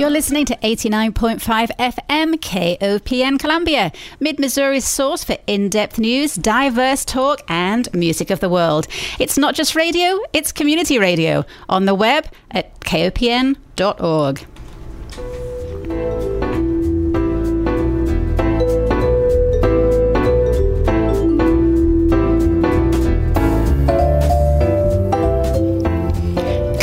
[0.00, 7.04] You're listening to 89.5 FM KOPN Columbia, Mid Missouri's source for in depth news, diverse
[7.04, 8.86] talk, and music of the world.
[9.18, 14.46] It's not just radio, it's community radio on the web at kopn.org.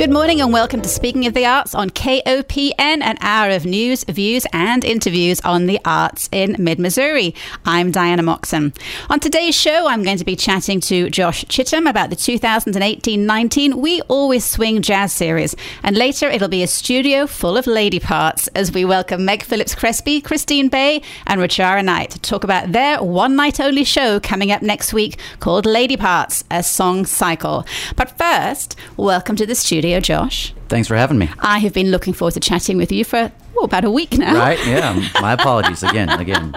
[0.08, 4.06] Good morning and welcome to Speaking of the Arts on KOPN, an hour of news,
[4.06, 7.36] views, and interviews on the arts in mid Missouri.
[7.66, 8.72] I'm Diana Moxon.
[9.10, 13.82] On today's show, I'm going to be chatting to Josh Chittum about the 2018 19
[13.82, 15.58] We Always Swing Jazz Series.
[15.84, 19.76] And later, it'll be a studio full of lady parts as we welcome Meg Phillips
[19.76, 24.54] Crespi, Christine Bay, and Rashara Knight to talk about their one night only show coming
[24.54, 27.66] up next week called Lady Parts, a song cycle.
[27.98, 30.54] But first, welcome to the studio studio, Josh.
[30.70, 31.30] Thanks for having me.
[31.40, 33.32] I have been looking forward to chatting with you for
[33.64, 34.36] about a week now.
[34.36, 34.60] Right?
[34.68, 35.08] Yeah.
[35.22, 36.10] My apologies again.
[36.10, 36.54] Again.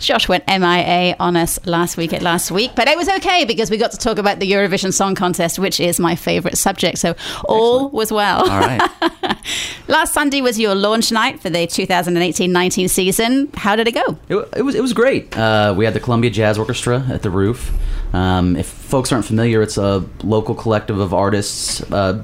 [0.00, 3.70] Josh went MIA on us last week at last week, but it was okay because
[3.70, 6.98] we got to talk about the Eurovision Song Contest, which is my favourite subject.
[6.98, 7.14] So
[7.44, 7.94] all Excellent.
[7.94, 8.50] was well.
[8.50, 8.90] All right.
[9.88, 13.50] last Sunday was your launch night for the 2018-19 season.
[13.54, 14.18] How did it go?
[14.28, 15.36] It, it was it was great.
[15.36, 17.72] Uh, we had the Columbia Jazz Orchestra at the roof.
[18.14, 21.82] Um, if folks aren't familiar, it's a local collective of artists.
[21.92, 22.22] Uh,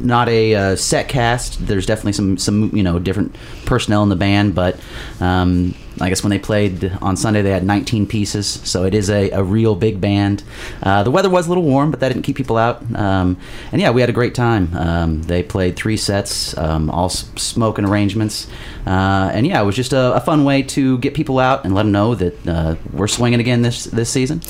[0.00, 1.66] not a uh, set cast.
[1.66, 4.78] There's definitely some some you know different personnel in the band, but
[5.20, 9.10] um, I guess when they played on Sunday, they had 19 pieces, so it is
[9.10, 10.42] a, a real big band.
[10.82, 12.82] Uh, the weather was a little warm, but that didn't keep people out.
[12.94, 13.36] Um,
[13.72, 14.74] and yeah, we had a great time.
[14.74, 18.48] Um, they played three sets, um, all smoking arrangements.
[18.86, 21.74] Uh, and yeah, it was just a, a, fun way to get people out and
[21.74, 24.40] let them know that uh, we're swinging again this this season.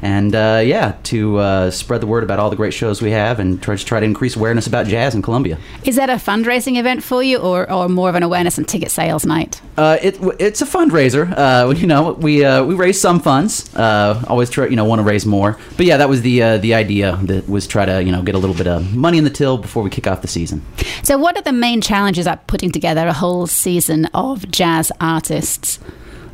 [0.00, 3.40] And uh, yeah, to uh, spread the word about all the great shows we have
[3.40, 5.58] and try to try to increase awareness about jazz in Columbia.
[5.84, 8.90] Is that a fundraising event for you, or, or more of an awareness and ticket
[8.90, 9.60] sales night?
[9.76, 10.66] Uh, it, it's a
[11.00, 11.32] fundraiser.
[11.36, 13.74] Uh, you know, we uh, we raise some funds.
[13.74, 15.58] Uh, always try, you know, want to raise more.
[15.76, 17.16] But yeah, that was the uh, the idea.
[17.22, 19.58] That was try to you know get a little bit of money in the till
[19.58, 20.64] before we kick off the season.
[21.02, 25.78] So, what are the main challenges at putting together a whole season of jazz artists?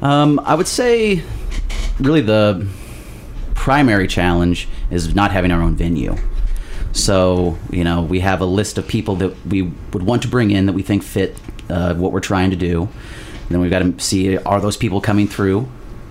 [0.02, 1.22] Um, I would say,
[1.98, 2.68] really, the
[3.54, 6.16] primary challenge is not having our own venue.
[6.92, 10.50] So, you know, we have a list of people that we would want to bring
[10.50, 11.36] in that we think fit
[11.68, 12.88] uh, what we're trying to do.
[13.48, 15.68] Then we've got to see are those people coming through?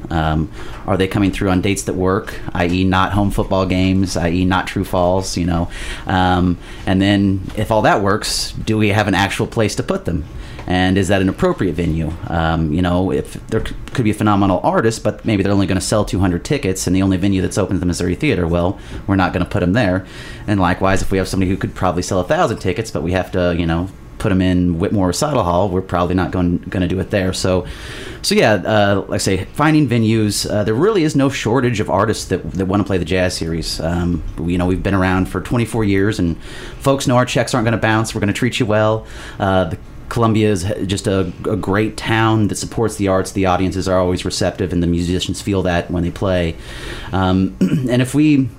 [0.09, 0.51] Um,
[0.85, 4.67] are they coming through on dates that work, i.e., not home football games, i.e., not
[4.67, 5.69] True/False, you know?
[6.05, 10.05] Um, and then if all that works, do we have an actual place to put
[10.05, 10.25] them?
[10.67, 12.11] And is that an appropriate venue?
[12.27, 15.79] Um, you know, if there could be a phenomenal artist, but maybe they're only going
[15.79, 18.79] to sell 200 tickets, and the only venue that's open is the Missouri Theater, well,
[19.05, 20.07] we're not going to put them there.
[20.47, 23.11] And likewise, if we have somebody who could probably sell a thousand tickets, but we
[23.11, 23.89] have to, you know,
[24.25, 27.31] put them in Whitmore Recital Hall, we're probably not going to do it there.
[27.31, 27.67] So,
[28.23, 30.49] so yeah, uh, like I say, finding venues.
[30.49, 33.37] Uh, there really is no shortage of artists that, that want to play the jazz
[33.37, 33.79] series.
[33.79, 36.41] Um, you know, we've been around for 24 years, and
[36.79, 38.15] folks know our checks aren't going to bounce.
[38.15, 39.05] We're going to treat you well.
[39.39, 39.77] Uh, the
[40.09, 43.31] Columbia is just a, a, great town that supports the arts.
[43.33, 46.55] The audiences are always receptive, and the musicians feel that when they play.
[47.11, 48.49] Um, and if we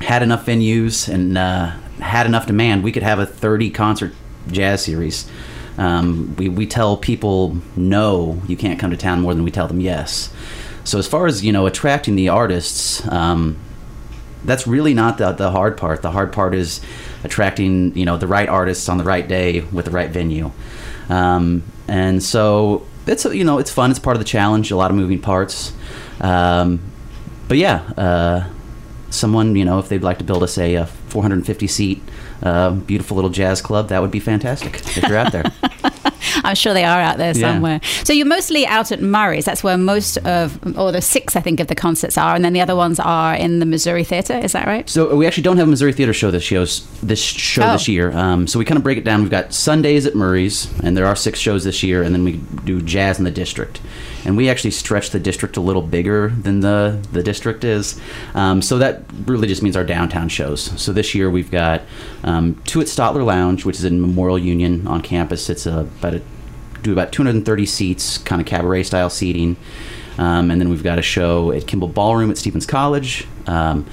[0.00, 1.70] had enough venues and uh,
[2.00, 4.12] had enough demand, we could have a 30 concert
[4.48, 5.30] jazz series.
[5.76, 9.66] Um, we, we tell people no, you can't come to town more than we tell
[9.66, 10.32] them yes.
[10.84, 13.58] So as far as you know, attracting the artists, um,
[14.44, 16.02] that's really not the, the hard part.
[16.02, 16.80] The hard part is
[17.24, 20.52] attracting you know the right artists on the right day with the right venue.
[21.08, 23.90] Um, and so it's you know it's fun.
[23.90, 24.70] It's part of the challenge.
[24.70, 25.72] A lot of moving parts.
[26.20, 26.80] Um,
[27.48, 28.48] but yeah, uh,
[29.10, 32.02] someone you know if they'd like to build us a, a 450 seat
[32.44, 35.44] uh, beautiful little jazz club, that would be fantastic if you're out there.
[36.44, 37.80] I'm sure they are out there somewhere.
[37.82, 38.04] Yeah.
[38.04, 39.44] So you're mostly out at Murray's.
[39.44, 42.52] That's where most of, or the six, I think, of the concerts are, and then
[42.52, 44.38] the other ones are in the Missouri Theater.
[44.38, 44.88] Is that right?
[44.88, 47.72] So we actually don't have a Missouri Theater show this shows this show oh.
[47.72, 48.12] this year.
[48.12, 49.22] Um, so we kind of break it down.
[49.22, 52.40] We've got Sundays at Murray's, and there are six shows this year, and then we
[52.64, 53.80] do jazz in the district
[54.24, 58.00] and we actually stretch the district a little bigger than the the district is.
[58.34, 60.62] Um, so that really just means our downtown shows.
[60.80, 61.82] So this year we've got
[62.22, 65.48] um, two at Stotler Lounge, which is in Memorial Union on campus.
[65.50, 66.22] It's a, about a,
[66.82, 69.56] do about 230 seats, kind of cabaret style seating.
[70.16, 73.26] Um, and then we've got a show at Kimball Ballroom at Stephens College.
[73.46, 73.86] Um,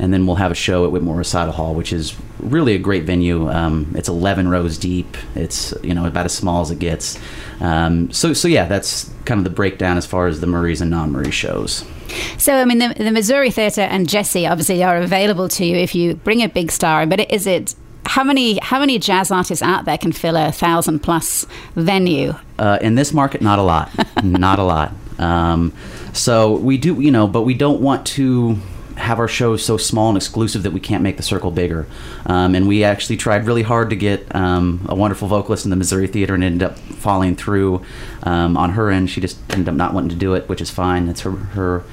[0.00, 3.04] and then we'll have a show at Whitmore Recital Hall, which is really a great
[3.04, 3.50] venue.
[3.50, 5.16] Um, it's 11 rows deep.
[5.34, 7.18] It's you know about as small as it gets.
[7.60, 10.90] Um, so so yeah, that's kind of the breakdown as far as the Murray's and
[10.90, 11.84] non-Murray shows.
[12.38, 15.94] So I mean, the, the Missouri Theatre and Jesse obviously are available to you if
[15.94, 17.06] you bring a big star.
[17.06, 17.74] But is it
[18.06, 22.34] how many how many jazz artists out there can fill a thousand plus venue?
[22.58, 23.90] Uh, in this market, not a lot,
[24.24, 24.92] not a lot.
[25.18, 25.74] Um,
[26.14, 28.58] so we do, you know, but we don't want to
[29.00, 31.86] have our shows so small and exclusive that we can't make the circle bigger.
[32.26, 35.76] Um, and we actually tried really hard to get um, a wonderful vocalist in the
[35.76, 37.82] Missouri Theater and ended up falling through
[38.22, 39.10] um, on her end.
[39.10, 41.06] She just ended up not wanting to do it, which is fine.
[41.06, 41.84] That's her her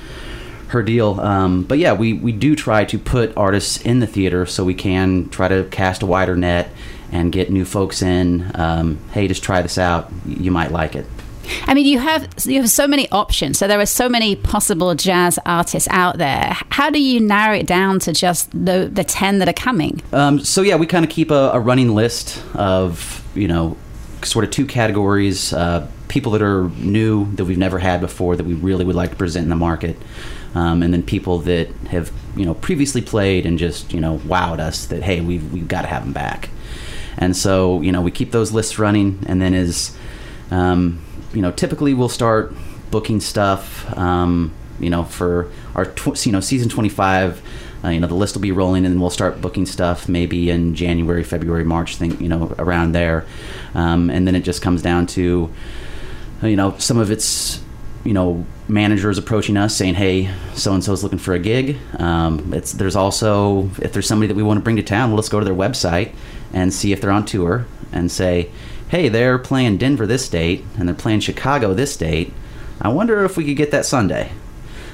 [0.69, 1.19] her deal.
[1.21, 4.73] Um, but yeah, we, we do try to put artists in the theater so we
[4.73, 6.71] can try to cast a wider net
[7.11, 8.51] and get new folks in.
[8.53, 10.11] Um, hey, just try this out.
[10.25, 11.05] You might like it.
[11.63, 13.57] I mean, you have you have so many options.
[13.57, 16.57] So there are so many possible jazz artists out there.
[16.69, 20.01] How do you narrow it down to just the the ten that are coming?
[20.13, 23.77] Um, so yeah, we kind of keep a, a, running list of you know
[24.23, 28.45] sort of two categories: uh, people that are new that we've never had before that
[28.45, 29.97] we really would like to present in the market,
[30.55, 34.59] um, and then people that have you know previously played and just you know wowed
[34.59, 36.49] us that hey we've we've got to have them back.
[37.19, 39.95] And so you know we keep those lists running, and then as
[40.51, 40.99] um,
[41.33, 42.53] you know, typically we'll start
[42.91, 47.41] booking stuff, um, you know, for our, tw- you know, season 25.
[47.83, 50.73] Uh, you know, the list will be rolling and we'll start booking stuff maybe in
[50.73, 53.25] January, February, March, think, you know, around there.
[53.75, 55.51] Um, and then it just comes down to,
[56.41, 57.61] you know, some of it's,
[58.03, 61.77] you know, managers approaching us saying, "Hey, so and so is looking for a gig."
[61.99, 65.17] Um, it's there's also if there's somebody that we want to bring to town, well,
[65.17, 66.13] let's go to their website
[66.53, 68.49] and see if they're on tour and say,
[68.89, 72.33] hey, they're playing Denver this date and they're playing Chicago this date.
[72.81, 74.31] I wonder if we could get that Sunday.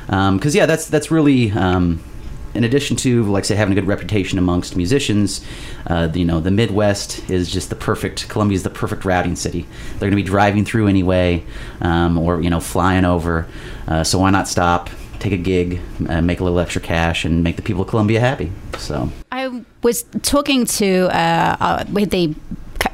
[0.05, 2.03] Because um, yeah, that's that's really um,
[2.53, 5.45] in addition to like say having a good reputation amongst musicians.
[5.87, 8.29] Uh, you know, the Midwest is just the perfect.
[8.29, 9.65] Columbia is the perfect routing city.
[9.91, 11.43] They're going to be driving through anyway,
[11.81, 13.47] um, or you know, flying over.
[13.87, 14.89] Uh, so why not stop?
[15.19, 15.79] Take a gig,
[16.09, 18.51] uh, make a little extra cash, and make the people of Columbia happy.
[18.77, 22.35] So I was talking to uh, uh with the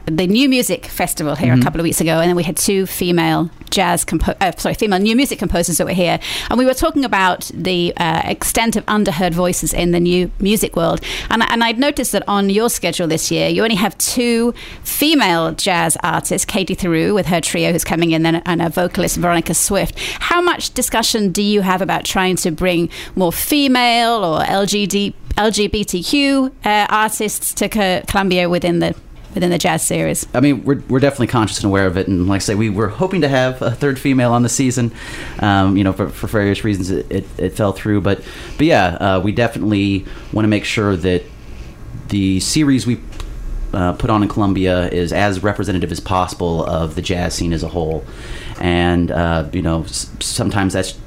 [0.06, 1.62] the New Music Festival here mm-hmm.
[1.62, 4.74] a couple of weeks ago, and then we had two female jazz compo- uh, sorry
[4.74, 6.20] female new music composers that were here,
[6.50, 10.76] and we were talking about the uh, extent of underheard voices in the new music
[10.76, 11.02] world.
[11.30, 14.54] And, and I'd noticed that on your schedule this year, you only have two
[14.84, 19.18] female jazz artists, Katie Thiroux with her trio who's coming in, and, and a vocalist
[19.18, 19.98] Veronica Swift.
[20.20, 26.52] How much discussion do you have about trying to bring more female or LGBT LGBTQ
[26.66, 27.70] uh, artists to
[28.08, 28.94] Columbia within the
[29.34, 30.28] within the jazz series.
[30.34, 32.70] I mean, we're, we're definitely conscious and aware of it, and like I say, we
[32.70, 34.92] were hoping to have a third female on the season.
[35.40, 38.24] Um, you know, for, for various reasons, it, it, it, fell through, but
[38.58, 41.24] but yeah, uh, we definitely want to make sure that
[42.10, 43.00] the series we
[43.74, 47.64] uh, put on in Columbia is as representative as possible of the jazz scene as
[47.64, 48.04] a whole,
[48.60, 50.98] and uh, you know, s- sometimes that's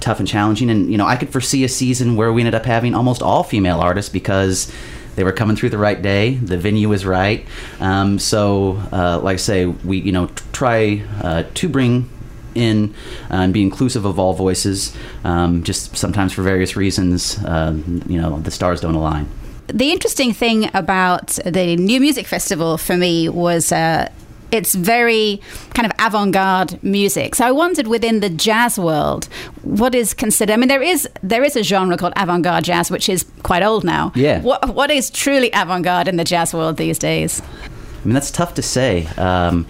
[0.00, 0.70] tough and challenging.
[0.70, 3.42] And you know, I could foresee a season where we ended up having almost all
[3.42, 4.72] female artists because
[5.20, 6.36] they were coming through the right day.
[6.36, 7.46] The venue was right.
[7.78, 12.08] Um, so, uh, like I say, we you know try uh, to bring
[12.54, 12.94] in
[13.30, 14.96] uh, and be inclusive of all voices.
[15.22, 19.28] Um, just sometimes for various reasons, um, you know, the stars don't align.
[19.66, 24.10] The interesting thing about the New Music Festival for me was uh,
[24.52, 25.40] it's very
[25.74, 27.34] kind of avant-garde music.
[27.34, 29.26] So I wondered within the jazz world,
[29.62, 30.52] what is considered?
[30.52, 33.84] I mean, there is there is a genre called avant-garde jazz, which is quite old
[33.84, 34.12] now.
[34.14, 34.40] Yeah.
[34.40, 37.42] What what is truly avant-garde in the jazz world these days?
[37.42, 39.06] I mean, that's tough to say.
[39.18, 39.66] Um,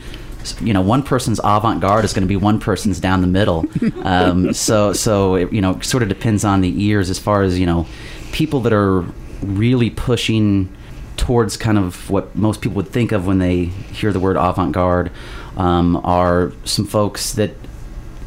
[0.61, 3.67] you know, one person's avant-garde is going to be one person's down the middle.
[4.03, 7.59] Um, so so it, you know, sort of depends on the ears as far as
[7.59, 7.87] you know,
[8.33, 9.05] people that are
[9.43, 10.75] really pushing
[11.17, 15.11] towards kind of what most people would think of when they hear the word avant-garde
[15.57, 17.51] um, are some folks that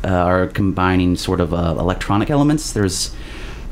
[0.04, 2.74] uh, are combining sort of uh, electronic elements.
[2.74, 3.16] There's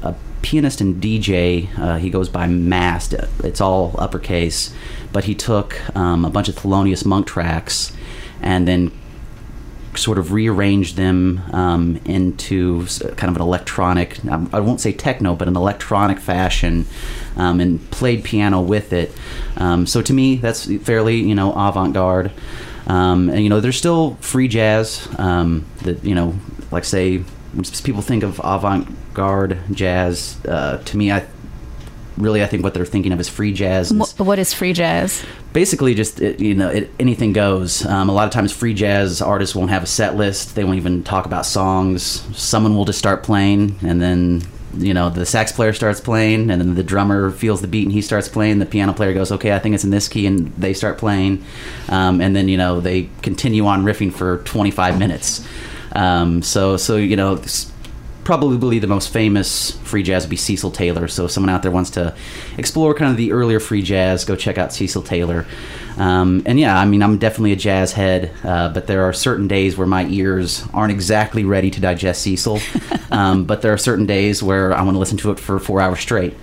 [0.02, 1.68] a pianist and DJ.
[1.78, 3.14] Uh, he goes by Mast.
[3.44, 4.74] It's all uppercase,
[5.12, 7.94] but he took um, a bunch of Thelonious Monk tracks
[8.42, 8.92] and then
[9.96, 12.86] sort of rearranged them um, into
[13.18, 16.86] kind of an electronic, um, I won't say techno, but an electronic fashion,
[17.36, 19.12] um, and played piano with it.
[19.58, 22.32] Um, so to me, that's fairly, you know, avant garde.
[22.88, 26.36] Um, and, you know, there's still free jazz um, that, you know,
[26.72, 27.20] like say,
[27.54, 31.26] when people think of avant garde jazz, uh, to me, I
[32.22, 33.92] really, I think what they're thinking of is free jazz.
[33.92, 35.26] Is what is free jazz?
[35.54, 37.86] Basically, just it, you know, it, anything goes.
[37.86, 40.56] Um, a lot of times, free jazz artists won't have a set list.
[40.56, 42.04] They won't even talk about songs.
[42.38, 44.42] Someone will just start playing, and then
[44.78, 47.92] you know the sax player starts playing and then the drummer feels the beat and
[47.92, 50.48] he starts playing the piano player goes okay i think it's in this key and
[50.56, 51.44] they start playing
[51.90, 55.46] um, and then you know they continue on riffing for 25 minutes
[55.94, 57.42] um, so so you know
[58.24, 61.08] probably the most famous free jazz would be Cecil Taylor.
[61.08, 62.16] So if someone out there wants to
[62.58, 65.46] explore kind of the earlier free jazz, go check out Cecil Taylor.
[66.02, 69.48] Um, and yeah, I mean, I'm definitely a jazz head, uh, but there are certain
[69.48, 72.60] days where my ears aren't exactly ready to digest Cecil.
[73.12, 75.80] um, but there are certain days where I want to listen to it for four
[75.80, 76.36] hours straight.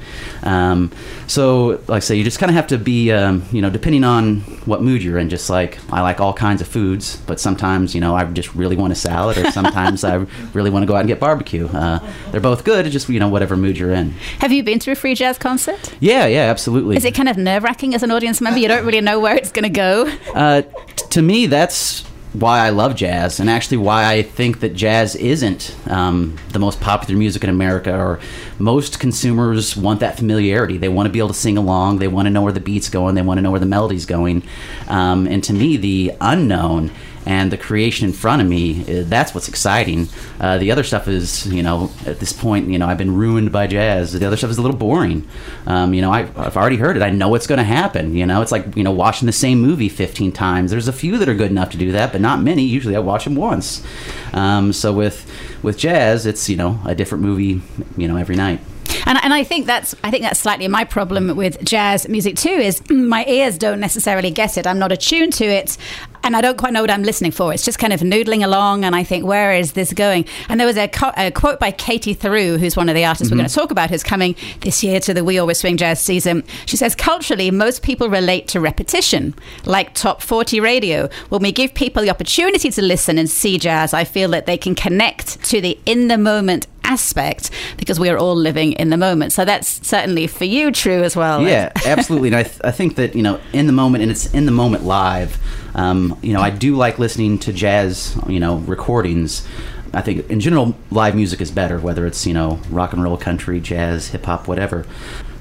[0.45, 0.93] Um,
[1.27, 4.05] so, like I say, you just kind of have to be, um, you know, depending
[4.05, 5.29] on what mood you're in.
[5.29, 8.77] Just like I like all kinds of foods, but sometimes, you know, I just really
[8.77, 10.15] want a salad, or sometimes I
[10.53, 11.67] really want to go out and get barbecue.
[11.67, 11.99] Uh,
[12.31, 12.87] they're both good.
[12.93, 14.11] Just you know whatever mood you're in.
[14.39, 15.95] Have you been to a free jazz concert?
[15.99, 16.97] Yeah, yeah, absolutely.
[16.97, 18.61] Is it kind of nerve wracking as an audience member?
[18.61, 20.07] You don't really know where it's going to go.
[20.35, 24.75] Uh, t- to me, that's why I love jazz, and actually why I think that
[24.75, 27.97] jazz isn't um, the most popular music in America.
[27.97, 28.21] Or
[28.59, 30.77] most consumers want that familiarity.
[30.77, 31.99] They want to be able to sing along.
[31.99, 33.15] They want to know where the beat's going.
[33.15, 34.43] They want to know where the melody's going.
[34.89, 36.91] Um, and to me, the unknown
[37.29, 40.09] and the creation in front of me uh, that's what's exciting.
[40.41, 43.53] Uh, the other stuff is you know at this point you know i've been ruined
[43.53, 44.13] by jazz.
[44.13, 45.29] The other stuff is a little boring.
[45.67, 47.03] Um, you know I, have already heard it.
[47.03, 48.41] I know what's going to happen you know?
[48.41, 50.71] It's like you know watching the same movie 15 times.
[50.71, 52.65] There's a few that are good enough to do that but not many.
[52.65, 53.85] Usually i watch them once.
[54.33, 55.31] Um, so with
[55.63, 57.61] with jazz it's you know a different movie
[57.97, 58.61] you know every night
[59.07, 62.49] and, and I think that's I think that's slightly my problem with jazz music too
[62.49, 64.67] is my ears don't necessarily get it.
[64.67, 65.77] I'm not attuned to it,
[66.25, 67.53] and I don't quite know what I'm listening for.
[67.53, 70.27] It's just kind of noodling along, and I think, where is this going?
[70.49, 73.29] And there was a, co- a quote by Katie Thiroux, who's one of the artists
[73.29, 73.37] mm-hmm.
[73.37, 76.01] we're going to talk about, who's coming this year to the We Always Swing Jazz
[76.01, 76.45] season.
[76.67, 81.09] She says, culturally, most people relate to repetition, like top 40 radio.
[81.29, 84.59] When we give people the opportunity to listen and see jazz, I feel that they
[84.59, 88.97] can connect to the in the moment aspect because we are all living in the
[88.97, 89.33] moment.
[89.33, 91.43] So that's certainly for you true as well.
[91.43, 92.29] Yeah, absolutely.
[92.29, 94.53] And I, th- I think that, you know, in the moment, and it's in the
[94.53, 95.39] moment live,
[95.75, 99.47] um, you know, I do like listening to jazz, you know, recordings.
[99.93, 103.17] I think in general, live music is better, whether it's, you know, rock and roll,
[103.17, 104.87] country, jazz, hip hop, whatever.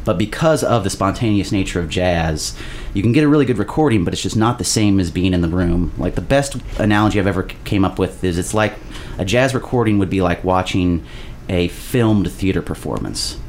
[0.05, 2.57] But because of the spontaneous nature of jazz,
[2.93, 5.33] you can get a really good recording, but it's just not the same as being
[5.33, 5.91] in the room.
[5.97, 8.75] Like the best analogy I've ever came up with is it's like
[9.17, 11.03] a jazz recording would be like watching
[11.49, 13.39] a filmed theater performance.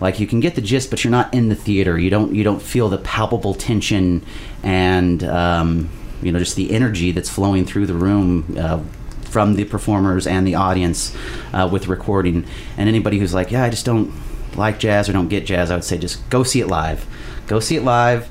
[0.00, 1.98] Like you can get the gist, but you're not in the theater.
[1.98, 4.24] You don't you don't feel the palpable tension
[4.62, 5.88] and um,
[6.22, 8.56] you know just the energy that's flowing through the room.
[8.58, 8.82] Uh,
[9.26, 11.14] from the performers and the audience
[11.52, 12.46] uh, with recording,
[12.78, 14.10] and anybody who's like, "Yeah, I just don't
[14.54, 17.04] like jazz or don't get jazz," I would say just go see it live.
[17.46, 18.30] Go see it live.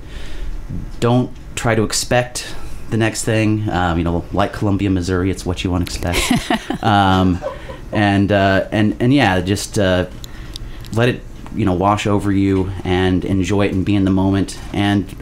[1.00, 2.56] Don't try to expect
[2.90, 3.70] the next thing.
[3.70, 6.84] Um, you know, like Columbia, Missouri, it's what you want to expect.
[6.84, 7.40] um,
[7.96, 10.08] and uh, and and yeah, just uh,
[10.94, 11.22] let it
[11.56, 15.16] you know wash over you and enjoy it and be in the moment and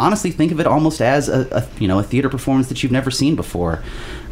[0.00, 2.92] honestly think of it almost as a, a, you know a theater performance that you've
[2.92, 3.82] never seen before.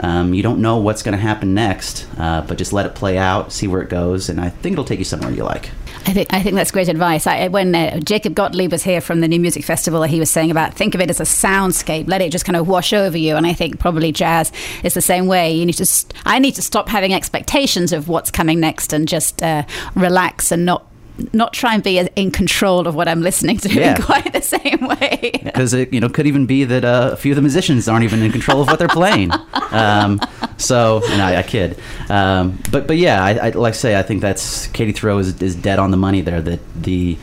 [0.00, 3.18] Um, you don't know what's going to happen next, uh, but just let it play
[3.18, 5.70] out, see where it goes, and I think it'll take you somewhere you like.
[6.06, 7.26] I think I think that's great advice.
[7.26, 10.50] I, when uh, Jacob Gottlieb was here from the New Music Festival, he was saying
[10.50, 13.36] about think of it as a soundscape, let it just kind of wash over you.
[13.36, 14.50] And I think probably jazz
[14.82, 15.52] is the same way.
[15.52, 15.86] You need to.
[15.86, 19.64] St- I need to stop having expectations of what's coming next and just uh,
[19.94, 20.87] relax and not
[21.32, 23.96] not try and be in control of what I'm listening to yeah.
[23.96, 25.32] in quite the same way.
[25.48, 28.04] Because it you know could even be that uh, a few of the musicians aren't
[28.04, 29.30] even in control of what they're playing.
[29.70, 30.18] Um,
[30.56, 31.78] so I, I kid.
[32.08, 35.42] Um, but but yeah, I, I, like I say, I think that's Katie Thiroux is,
[35.42, 36.40] is dead on the money there.
[36.40, 37.18] That the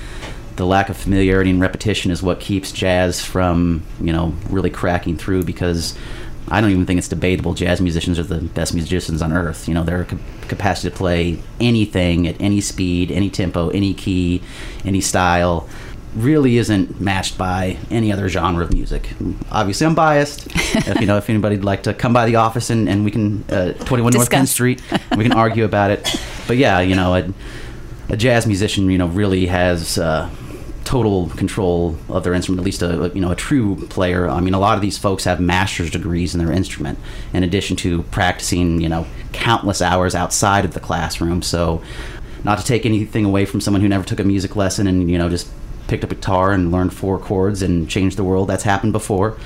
[0.56, 5.18] the lack of familiarity and repetition is what keeps jazz from you know really cracking
[5.18, 5.98] through because
[6.48, 7.54] I don't even think it's debatable.
[7.54, 9.68] Jazz musicians are the best musicians on earth.
[9.68, 10.06] You know, their
[10.48, 14.42] capacity to play anything at any speed, any tempo, any key,
[14.84, 15.68] any style
[16.16, 19.10] really isn't matched by any other genre of music.
[19.52, 20.48] Obviously, I'm biased.
[20.56, 23.44] if you know, if anybody'd like to come by the office and, and we can
[23.50, 24.14] uh, 21 Discuss.
[24.14, 24.82] North Penn Street,
[25.18, 26.20] we can argue about it.
[26.48, 27.34] But yeah, you know, a,
[28.10, 29.98] a jazz musician, you know, really has.
[29.98, 30.30] Uh,
[30.86, 34.30] total control of their instrument, at least a you know a true player.
[34.30, 36.98] I mean, a lot of these folks have master's degrees in their instrument,
[37.34, 41.42] in addition to practicing you know countless hours outside of the classroom.
[41.42, 41.82] So,
[42.44, 45.18] not to take anything away from someone who never took a music lesson and you
[45.18, 45.50] know just
[45.88, 48.48] picked up a guitar and learned four chords and changed the world.
[48.48, 49.38] That's happened before.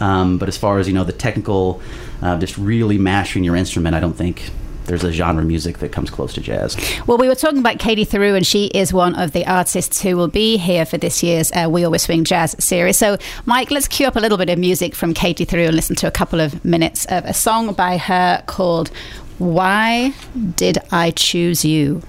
[0.00, 1.80] Um, but as far as you know, the technical,
[2.20, 4.50] uh, just really mastering your instrument, I don't think
[4.86, 6.76] there's a genre music that comes close to jazz.
[7.06, 10.16] Well, we were talking about Katie Thiroux, and she is one of the artists who
[10.16, 12.96] will be here for this year's uh, We Always Swing Jazz series.
[12.96, 15.96] So, Mike, let's cue up a little bit of music from Katie Thiroux and listen
[15.96, 18.90] to a couple of minutes of a song by her called
[19.38, 20.14] Why
[20.56, 22.02] Did I Choose You?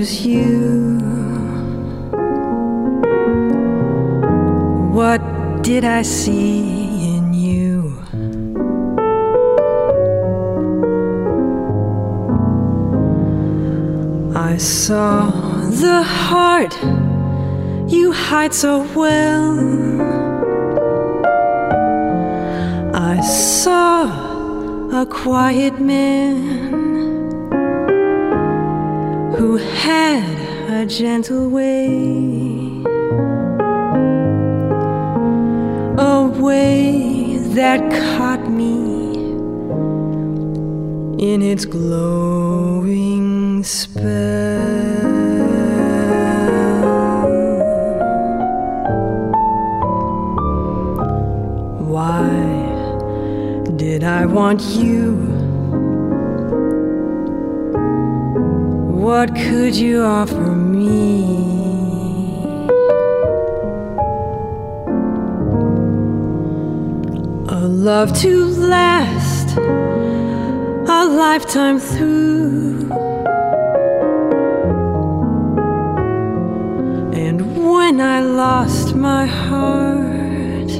[0.00, 0.96] You?
[4.94, 5.20] What
[5.62, 7.98] did I see in you?
[14.34, 15.30] I saw
[15.68, 16.74] the heart
[17.92, 19.58] you hide so well.
[22.94, 24.08] I saw
[24.98, 26.89] a quiet man
[29.74, 30.38] had
[30.70, 32.82] a gentle way,
[35.98, 39.10] a way that caught me
[41.18, 45.00] in its glowing spell.
[51.86, 52.28] Why
[53.76, 55.29] did I want you?
[59.00, 61.22] What could you offer me?
[67.48, 72.90] A love to last a lifetime through.
[77.24, 77.38] And
[77.72, 80.70] when I lost my heart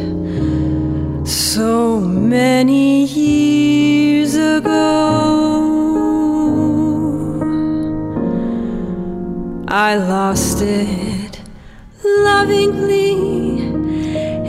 [1.27, 5.40] so many years ago,
[9.73, 11.41] I lost it
[12.05, 13.61] lovingly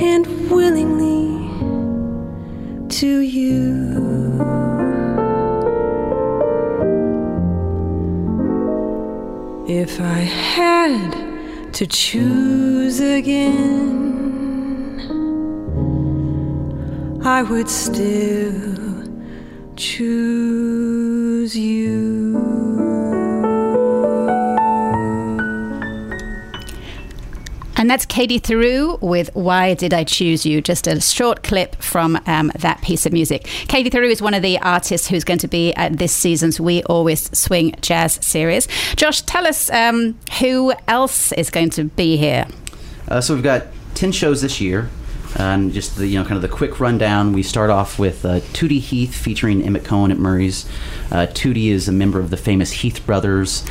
[0.02, 1.48] and willingly
[2.90, 4.42] to you.
[9.68, 10.22] If I
[10.56, 13.70] had to choose again,
[17.24, 19.06] I would still
[19.76, 22.31] choose you.
[27.82, 30.62] And that's Katie Thiroux with Why Did I Choose You?
[30.62, 33.46] Just a short clip from um, that piece of music.
[33.46, 36.84] Katie Thiroux is one of the artists who's going to be at this season's We
[36.84, 38.68] Always Swing Jazz series.
[38.98, 42.46] Josh, tell us um, who else is going to be here.
[43.08, 43.66] Uh, so we've got
[43.96, 44.88] 10 shows this year.
[45.38, 47.34] And just the you know kind of the quick rundown.
[47.34, 50.70] We start off with uh, Tootie Heath featuring Emmet Cohen at Murray's.
[51.10, 53.66] Uh, Tootie is a member of the famous Heath brothers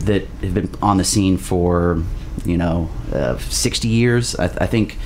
[0.00, 2.04] that have been on the scene for
[2.46, 4.34] you know uh, 60 years.
[4.36, 4.96] I, th- I think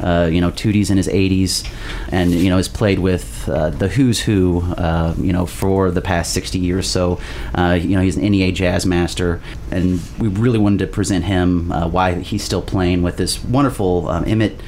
[0.00, 1.68] uh, you know Tootie's in his 80s,
[2.10, 6.02] and you know has played with uh, the Who's Who uh, you know for the
[6.02, 6.88] past 60 years.
[6.88, 7.20] So
[7.54, 11.72] uh, you know he's an NEA jazz master, and we really wanted to present him
[11.72, 14.60] uh, why he's still playing with this wonderful um, Emmett.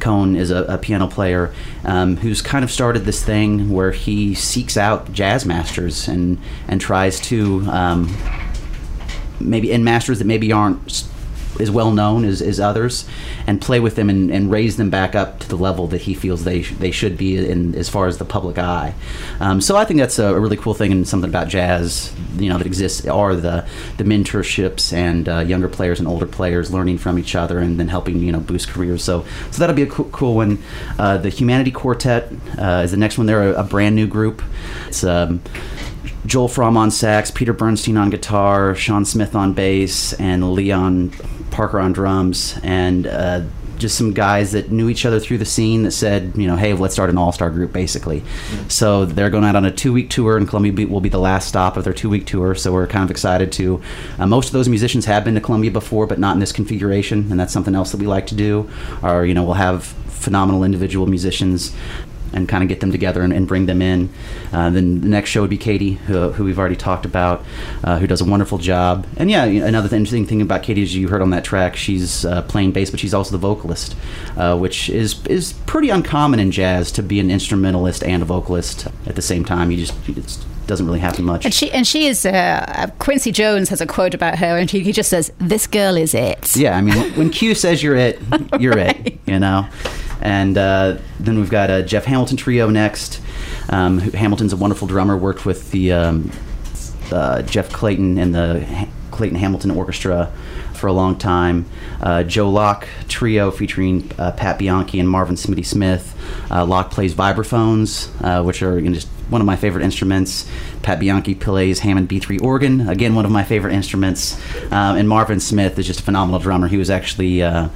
[0.00, 4.34] Cohen is a, a piano player um, who's kind of started this thing where he
[4.34, 8.12] seeks out jazz masters and and tries to um,
[9.38, 11.04] maybe in masters that maybe aren't
[11.62, 13.08] as well known as, as others
[13.46, 16.14] and play with them and, and raise them back up to the level that he
[16.14, 18.94] feels they sh- they should be in as far as the public eye.
[19.40, 22.58] Um, so I think that's a, really cool thing and something about jazz you know
[22.58, 23.64] that exists are the
[23.96, 27.88] the mentorships and uh, younger players and older players learning from each other and then
[27.88, 29.04] helping you know boost careers.
[29.04, 30.58] So so that'll be a cool, cool one.
[30.98, 33.26] Uh, the Humanity Quartet uh, is the next one.
[33.26, 34.42] They're a, a brand new group.
[34.88, 35.40] It's um,
[36.26, 41.12] Joel Frahm on sax, Peter Bernstein on guitar, Sean Smith on bass, and Leon
[41.52, 43.42] Parker on drums, and uh,
[43.78, 46.72] just some guys that knew each other through the scene that said, you know, hey,
[46.72, 48.22] let's start an all-star group, basically.
[48.68, 51.76] So they're going out on a two-week tour, and Columbia will be the last stop
[51.76, 52.54] of their two-week tour.
[52.54, 53.82] So we're kind of excited to.
[54.18, 57.30] Uh, most of those musicians have been to Columbia before, but not in this configuration,
[57.30, 58.70] and that's something else that we like to do.
[59.02, 61.74] Or you know, we'll have phenomenal individual musicians
[62.32, 64.08] and kind of get them together and, and bring them in.
[64.52, 67.44] Uh, then the next show would be Katie, who, who we've already talked about,
[67.84, 69.06] uh, who does a wonderful job.
[69.16, 72.24] And yeah, another th- interesting thing about Katie is you heard on that track, she's
[72.24, 73.96] uh, playing bass, but she's also the vocalist,
[74.36, 78.86] uh, which is is pretty uncommon in jazz to be an instrumentalist and a vocalist
[79.06, 79.70] at the same time.
[79.70, 81.44] You just it doesn't really happen much.
[81.44, 84.80] And she and she is uh, Quincy Jones has a quote about her, and he,
[84.80, 87.96] he just says, "This girl is it." Yeah, I mean, when- when Q says you're
[87.96, 88.20] it,
[88.60, 89.66] you're it, you know.
[90.22, 93.20] And uh, then we've got a Jeff Hamilton trio next.
[93.68, 95.16] Um, Hamilton's a wonderful drummer.
[95.16, 96.30] Worked with the um,
[97.10, 98.60] uh, Jeff Clayton and the
[99.12, 100.32] Clayton Hamilton Orchestra
[100.74, 101.66] for a long time.
[102.00, 106.18] Uh, Joe Locke trio featuring uh, Pat Bianchi and Marvin Smitty Smith.
[106.50, 110.48] Uh, Locke plays vibraphones, uh, which are you know, just one of my favorite instruments.
[110.82, 114.36] Pat Bianchi plays Hammond B3 organ, again one of my favorite instruments.
[114.72, 116.68] Um, and Marvin Smith is just a phenomenal drummer.
[116.68, 117.68] He was actually uh,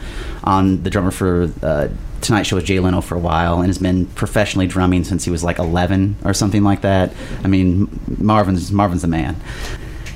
[0.45, 1.89] on the drummer for uh,
[2.21, 5.31] Tonight Show with Jay Leno for a while and has been professionally drumming since he
[5.31, 7.13] was like 11 or something like that.
[7.45, 9.37] I mean, Marvin's Marvin's the man.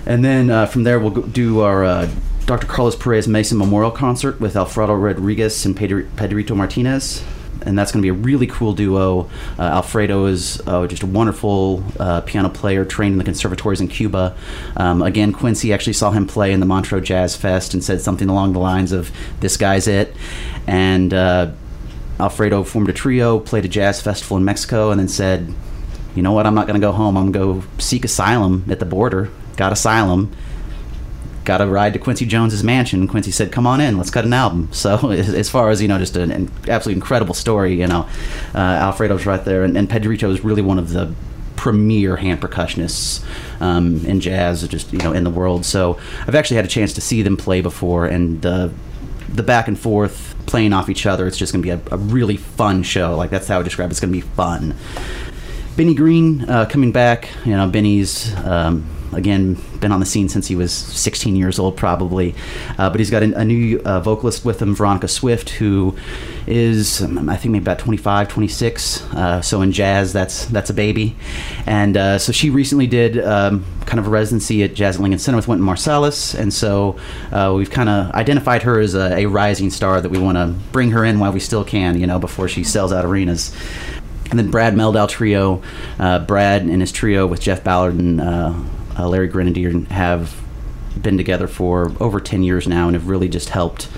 [0.07, 2.09] And then uh, from there, we'll do our uh,
[2.47, 2.67] Dr.
[2.67, 7.23] Carlos Perez Mason Memorial Concert with Alfredo Rodriguez and Pedri- Pedrito Martinez.
[7.63, 9.29] And that's going to be a really cool duo.
[9.59, 13.89] Uh, Alfredo is uh, just a wonderful uh, piano player trained in the conservatories in
[13.89, 14.35] Cuba.
[14.77, 18.31] Um, again, Quincy actually saw him play in the Montreux Jazz Fest and said something
[18.31, 19.11] along the lines of,
[19.41, 20.17] This guy's it.
[20.67, 21.53] And uh,
[22.19, 25.55] Alfredo formed a trio, played a jazz festival in Mexico, and then said,
[26.15, 27.17] you know what, I'm not going to go home.
[27.17, 29.31] I'm going to go seek asylum at the border.
[29.61, 30.35] Got asylum.
[31.45, 33.07] Got a ride to Quincy Jones's mansion.
[33.07, 35.99] Quincy said, "Come on in, let's cut an album." So, as far as you know,
[35.99, 37.75] just an, an absolutely incredible story.
[37.79, 38.09] You know,
[38.55, 41.13] uh, Alfredo's right there, and, and Pedrito is really one of the
[41.57, 43.23] premier hand percussionists
[43.61, 45.67] um, in jazz, just you know, in the world.
[45.67, 48.71] So, I've actually had a chance to see them play before, and uh,
[49.29, 51.27] the back and forth playing off each other.
[51.27, 53.15] It's just going to be a, a really fun show.
[53.15, 53.93] Like that's how I describe it.
[53.93, 54.75] It's going to be fun.
[55.77, 57.29] Benny Green uh, coming back.
[57.45, 61.77] You know, Benny's um, again been on the scene since he was 16 years old,
[61.77, 62.35] probably.
[62.79, 65.97] Uh, but he's got a, a new uh, vocalist with him, Veronica Swift, who
[66.47, 69.03] is um, I think maybe about 25, 26.
[69.15, 71.17] Uh, so in jazz, that's that's a baby.
[71.67, 75.19] And uh, so she recently did um, kind of a residency at Jazz at Lincoln
[75.19, 76.97] Center with Wynton Marsalis, and so
[77.33, 80.55] uh, we've kind of identified her as a, a rising star that we want to
[80.73, 83.55] bring her in while we still can, you know, before she sells out arenas.
[84.31, 85.61] And then Brad Mehldau trio,
[85.99, 88.21] uh, Brad and his trio with Jeff Ballard and
[89.01, 90.41] uh, Larry Grenadier have
[91.01, 93.89] been together for over 10 years now and have really just helped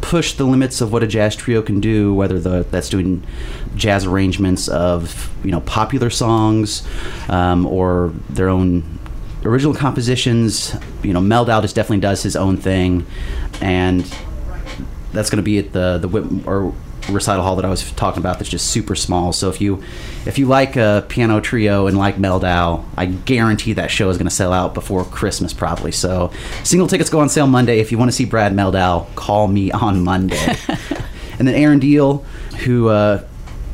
[0.00, 3.26] push the limits of what a jazz trio can do, whether the, that's doing
[3.74, 6.86] jazz arrangements of you know popular songs
[7.28, 8.98] um, or their own
[9.44, 10.76] original compositions.
[11.02, 13.06] You know, Mehldau just definitely does his own thing,
[13.60, 14.04] and
[15.12, 16.74] that's going to be at the the Whit- or
[17.10, 18.38] recital hall that I was talking about.
[18.38, 19.32] That's just super small.
[19.32, 19.82] So if you
[20.26, 24.28] if you like a piano trio and like Mehldau, I guarantee that show is going
[24.28, 25.92] to sell out before Christmas probably.
[25.92, 26.30] So
[26.62, 27.80] single tickets go on sale Monday.
[27.80, 30.56] If you want to see Brad Mehldau, call me on Monday.
[31.38, 32.24] and then Aaron Diehl,
[32.64, 32.88] who.
[32.88, 33.24] Uh,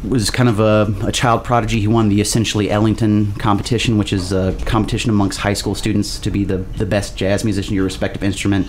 [0.08, 1.80] was kind of a, a child prodigy.
[1.80, 6.30] He won the essentially Ellington competition, which is a competition amongst high school students to
[6.30, 8.66] be the, the best jazz musician your respective instrument.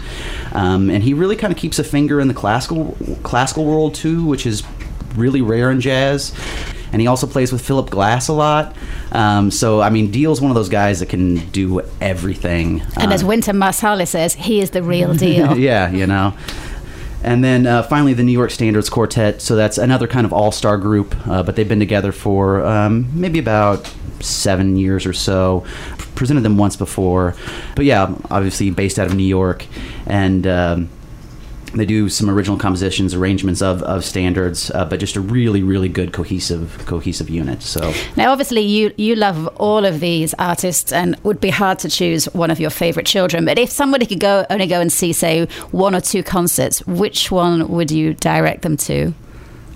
[0.51, 4.25] Um, and he really kind of keeps a finger in the classical classical world too,
[4.25, 4.63] which is
[5.15, 6.33] really rare in jazz.
[6.91, 8.75] And he also plays with Philip Glass a lot.
[9.13, 12.81] Um, so I mean, Diehl's one of those guys that can do everything.
[12.97, 15.57] And as Um, Wynton Marsalis says, he is the real deal.
[15.57, 16.33] yeah, you know.
[17.23, 19.41] And then uh, finally, the New York Standards Quartet.
[19.41, 23.07] So that's another kind of all star group, uh, but they've been together for um,
[23.19, 25.65] maybe about seven years or so.
[26.15, 27.35] Presented them once before.
[27.75, 29.65] But yeah, obviously based out of New York.
[30.05, 30.47] And.
[30.47, 30.89] Um,
[31.73, 35.89] they do some original compositions, arrangements of, of standards, uh, but just a really, really
[35.89, 37.61] good cohesive cohesive unit.
[37.61, 41.89] So Now, obviously, you, you love all of these artists and would be hard to
[41.89, 43.45] choose one of your favorite children.
[43.45, 47.31] But if somebody could go only go and see, say, one or two concerts, which
[47.31, 49.13] one would you direct them to?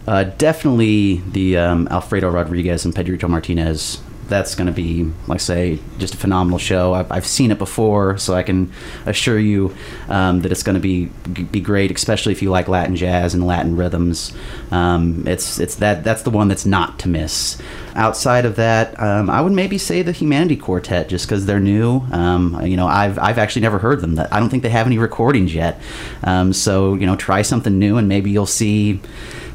[0.07, 4.01] Uh, definitely the um, Alfredo Rodriguez and Pedrito Martinez.
[4.27, 6.93] That's going to be, like I say, just a phenomenal show.
[6.93, 8.71] I've, I've seen it before, so I can
[9.05, 9.75] assure you
[10.09, 13.45] um, that it's going to be be great, especially if you like Latin jazz and
[13.45, 14.35] Latin rhythms.
[14.71, 17.61] Um, it's it's that that's the one that's not to miss.
[17.95, 22.01] Outside of that, um, I would maybe say the Humanity Quartet, just because they're new.
[22.11, 24.19] Um, you know, I've I've actually never heard them.
[24.19, 25.79] I don't think they have any recordings yet.
[26.23, 28.99] Um, so you know, try something new, and maybe you'll see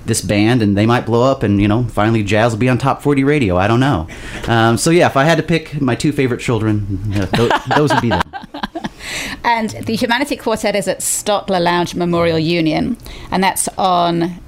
[0.07, 2.79] this band and they might blow up and you know finally jazz will be on
[2.79, 3.57] top 40 radio.
[3.57, 4.09] I don't know.
[4.47, 7.93] Um, so yeah if i had to pick my two favorite children uh, th- those
[7.93, 8.23] would be them.
[9.45, 12.97] And the Humanity Quartet is at Stotler Lounge Memorial Union,
[13.31, 14.39] and that's on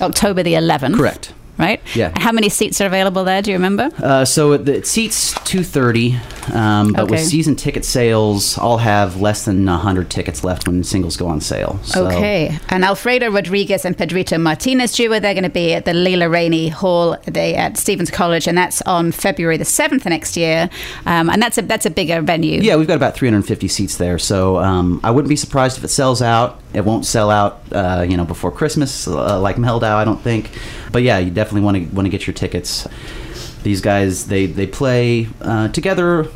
[0.00, 0.96] October the 11th.
[0.96, 1.80] correct Right?
[1.94, 2.08] Yeah.
[2.08, 3.40] And how many seats are available there?
[3.42, 3.90] Do you remember?
[4.02, 6.16] uh, so it, it seats 230
[6.54, 11.16] um, but with season ticket sales i'll have less than 100 tickets left when singles
[11.16, 12.58] go on sale so Okay.
[12.68, 16.68] And Alfredo Rodriguez and Pedrito Martinez duo, they're going to be at the Leela Rainey
[16.68, 20.70] Hall Day at Stephens College, and that's on February the 7th next year.
[21.04, 22.60] Um, and that's a that's a bigger venue.
[22.60, 25.88] yeah we've got about 350 seats there so um, i wouldn't be surprised if it
[25.88, 30.04] sells out it won't sell out uh, you know before christmas uh, like Mehldau, i
[30.04, 30.50] don't think
[30.96, 32.88] but yeah you definitely want to want to get your tickets
[33.62, 36.26] these guys they they play uh, together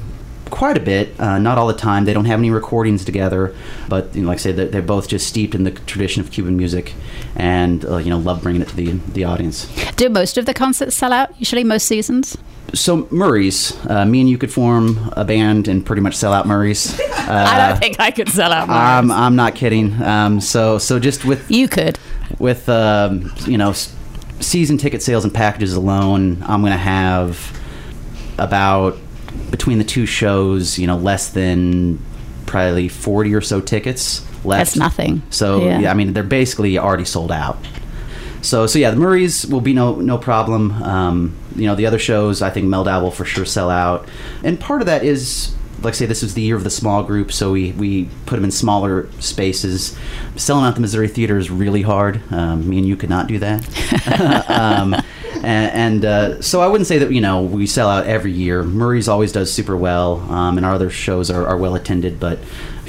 [0.50, 3.54] quite a bit uh, not all the time they don't have any recordings together
[3.88, 6.30] but you know, like i said they're, they're both just steeped in the tradition of
[6.30, 6.92] cuban music
[7.36, 10.52] and uh, you know love bringing it to the the audience Do most of the
[10.52, 12.36] concerts sell out, usually, most seasons?
[12.74, 16.46] so murray's uh, me and you could form a band and pretty much sell out
[16.46, 18.76] murray's I don't think I could sell out more.
[18.76, 20.00] I'm, I'm not kidding.
[20.02, 21.98] Um, so so just with you could.
[22.38, 23.72] with um, you know
[24.40, 27.58] season ticket sales and packages alone, I'm going to have
[28.38, 28.96] about
[29.50, 31.98] between the two shows, you know, less than
[32.46, 34.60] probably 40 or so tickets left.
[34.60, 35.22] That's nothing.
[35.30, 35.78] So, Yeah.
[35.80, 35.90] yeah.
[35.90, 37.58] I mean, they're basically already sold out.
[38.42, 40.72] So, so yeah, the Murrays will be no no problem.
[40.82, 44.08] Um, you know, the other shows, I think Mehldau will for sure sell out,
[44.42, 47.32] and part of that is, like say, this was the year of the small group,
[47.32, 49.96] so we we put them in smaller spaces.
[50.36, 52.20] Selling out the Missouri Theater is really hard.
[52.32, 54.48] Um, me and you could not do that.
[54.50, 54.94] um,
[55.42, 58.62] and, and uh, so I wouldn't say that you know we sell out every year.
[58.62, 62.20] Murray's always does super well, um, and our other shows are, are well attended.
[62.20, 62.38] But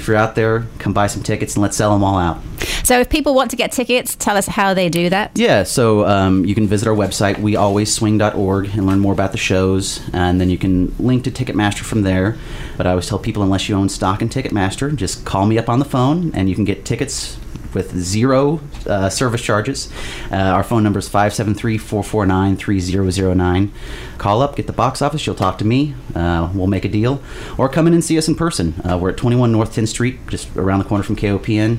[0.02, 2.40] if you're out there, come buy some tickets and let's sell them all out.
[2.82, 5.30] So if people want to get tickets, tell us how they do that.
[5.36, 10.00] Yeah, so um, you can visit our website, wealwaysswing.org, and learn more about the shows.
[10.12, 12.36] And then you can link to Ticketmaster from there.
[12.76, 15.68] But I always tell people, unless you own stock in Ticketmaster, just call me up
[15.68, 17.38] on the phone and you can get tickets
[17.74, 19.92] with zero uh, service charges.
[20.30, 23.72] Uh, our phone number is 573 449 3009.
[24.18, 27.22] Call up, get the box office, you'll talk to me, uh, we'll make a deal.
[27.58, 28.74] Or come in and see us in person.
[28.88, 31.78] Uh, we're at 21 North 10th Street, just around the corner from KOPN.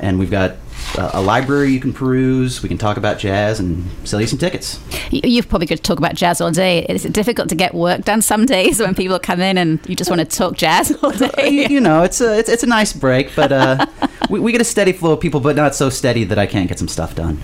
[0.00, 0.56] And we've got
[0.96, 4.38] uh, a library you can peruse, we can talk about jazz, and sell you some
[4.38, 4.80] tickets.
[5.10, 6.84] You've probably got to talk about jazz all day.
[6.88, 9.94] Is it difficult to get work done some days when people come in and you
[9.94, 11.66] just want to talk jazz all day?
[11.68, 13.86] you know, it's a, it's, it's a nice break, but uh,
[14.30, 16.68] we, we get a steady flow of people, but not so steady that I can't
[16.68, 17.36] get some stuff done.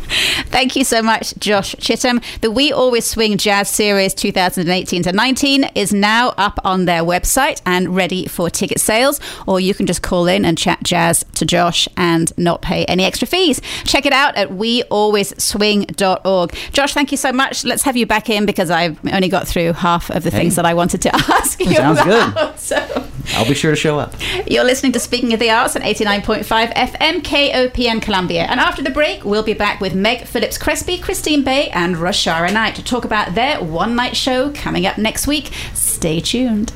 [0.46, 2.22] Thank you so much, Josh Chittum.
[2.40, 7.60] The We Always Swing Jazz Series 2018 to 19 is now up on their website
[7.66, 11.44] and ready for ticket sales, or you can just call in and chat jazz to
[11.44, 13.60] Josh and not pay any extra fees.
[13.84, 16.54] Check it out at wealwaysswing.org.
[16.72, 17.64] Josh, thank you so much.
[17.64, 20.38] Let's have you back in because I've only got through half of the Hey.
[20.38, 22.28] things that I wanted to ask you Sounds good.
[22.28, 22.60] about.
[22.64, 22.76] So.
[23.34, 24.14] I'll be sure to show up.
[24.46, 26.44] You're listening to Speaking of the Arts on 89.5
[26.74, 28.42] FM KOPN Columbia.
[28.42, 32.52] And after the break, we'll be back with Meg Phillips Crespi, Christine Bay, and Rashara
[32.52, 35.50] Knight to talk about their one night show coming up next week.
[35.72, 36.72] Stay tuned.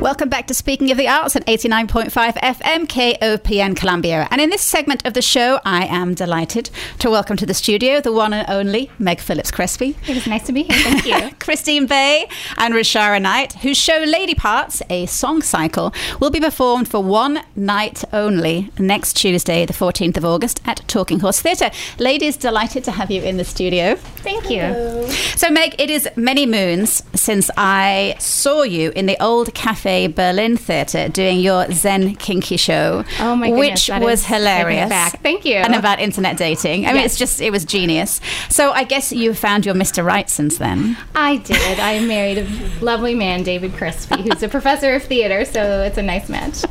[0.00, 4.26] Welcome back to Speaking of the Arts at 89.5 FM KOPN Columbia.
[4.30, 8.00] And in this segment of the show, I am delighted to welcome to the studio
[8.00, 9.94] the one and only Meg Phillips Crespi.
[10.08, 10.78] It was nice to be here.
[10.78, 11.36] Thank you.
[11.38, 16.88] Christine Bay and Rashara Knight, whose show Lady Parts, a song cycle, will be performed
[16.88, 21.70] for one night only next Tuesday, the 14th of August, at Talking Horse Theatre.
[21.98, 23.96] Ladies, delighted to have you in the studio.
[23.96, 25.10] Thank you.
[25.36, 30.56] So, Meg, it is many moons since I saw you in the old Cafe Berlin
[30.56, 33.04] Theatre doing your Zen Kinky show.
[33.18, 34.88] Oh my goodness, Which that was is hilarious.
[34.88, 35.20] back.
[35.22, 35.56] Thank you.
[35.56, 36.86] And about internet dating.
[36.86, 38.20] I mean, it's just, it was genius.
[38.48, 40.04] So, I guess you found your Mr.
[40.04, 40.96] Right since then.
[41.14, 41.78] I did.
[41.80, 42.46] I married a
[42.84, 46.64] lovely man, David Crespi, who's a professor of theater, so it's a nice match.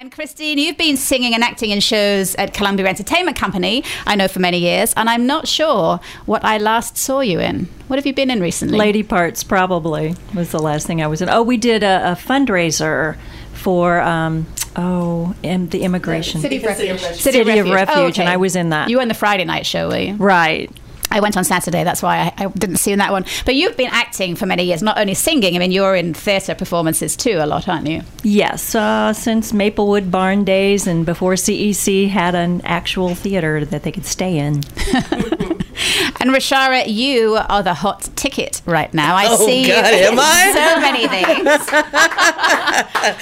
[0.00, 4.28] And Christine, you've been singing and acting in shows at Columbia Entertainment Company, I know
[4.28, 7.68] for many years, and I'm not sure what I last saw you in.
[7.88, 8.76] What have you been in recently?
[8.78, 11.30] Lady Parts probably was the last thing I was in.
[11.30, 13.16] Oh, we did a, a fundraiser
[13.52, 14.46] for um,
[14.76, 17.00] oh im- the immigration City of Refuge.
[17.00, 18.88] City of Refuge, and I was in that.
[18.88, 20.14] You were in the Friday night show, were you?
[20.14, 20.70] right.
[21.10, 23.24] I went on Saturday, that's why I, I didn't see in that one.
[23.46, 26.54] But you've been acting for many years, not only singing, I mean, you're in theatre
[26.54, 28.02] performances too a lot, aren't you?
[28.22, 33.90] Yes, uh, since Maplewood Barn days and before CEC had an actual theater that they
[33.90, 34.60] could stay in.
[36.20, 39.14] And Rashara, you are the hot ticket right now.
[39.14, 40.52] I Oh, see God, you am I?
[40.52, 41.68] so many things.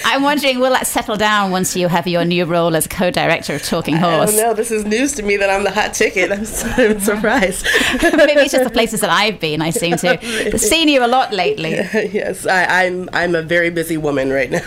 [0.06, 3.62] I'm wondering, will that settle down once you have your new role as co-director of
[3.62, 4.34] Talking Horse?
[4.36, 4.56] don't.
[4.56, 6.32] This is news to me that I'm the hot ticket.
[6.32, 7.66] I'm, so, I'm surprised.
[8.02, 9.60] Maybe it's just the places that I've been.
[9.60, 13.08] I seem to have seen you a lot lately, yes, I, I'm.
[13.12, 14.64] I'm a very busy woman right now.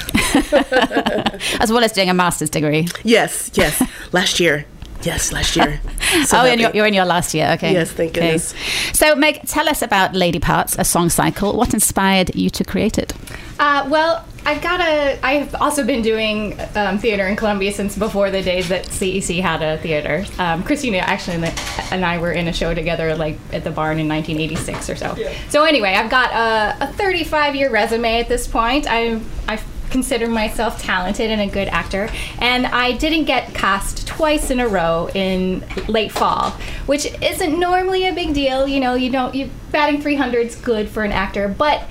[1.60, 2.88] as well as doing a master's degree.
[3.04, 3.82] yes, yes.
[4.12, 4.66] Last year.
[5.04, 5.80] Yes, last year.
[6.26, 6.62] So oh, and happy.
[6.62, 7.52] you're, you're in your last year.
[7.52, 7.72] Okay.
[7.72, 8.40] Yes, thank Okay.
[8.40, 11.56] So, Meg, tell us about Lady Parts, a song cycle.
[11.56, 13.14] What inspired you to create it?
[13.60, 15.20] Uh, well, I've got a.
[15.22, 19.62] I've also been doing um, theater in Columbia since before the days that CEC had
[19.62, 20.26] a theater.
[20.40, 21.54] Um, Christina actually and
[21.92, 25.16] and I were in a show together, like at the barn in 1986 or so.
[25.50, 28.88] So anyway, I've got a, a 35 year resume at this point.
[28.90, 29.60] I I
[29.90, 34.68] consider myself talented and a good actor, and I didn't get cast twice in a
[34.68, 36.52] row in late fall,
[36.86, 38.68] which isn't normally a big deal.
[38.68, 41.84] You know, you don't you batting 300 is good for an actor, but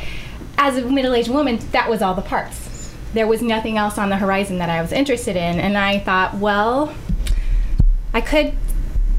[0.59, 2.95] as a middle-aged woman, that was all the parts.
[3.15, 6.35] There was nothing else on the horizon that I was interested in, and I thought,
[6.35, 6.95] well,
[8.13, 8.53] I could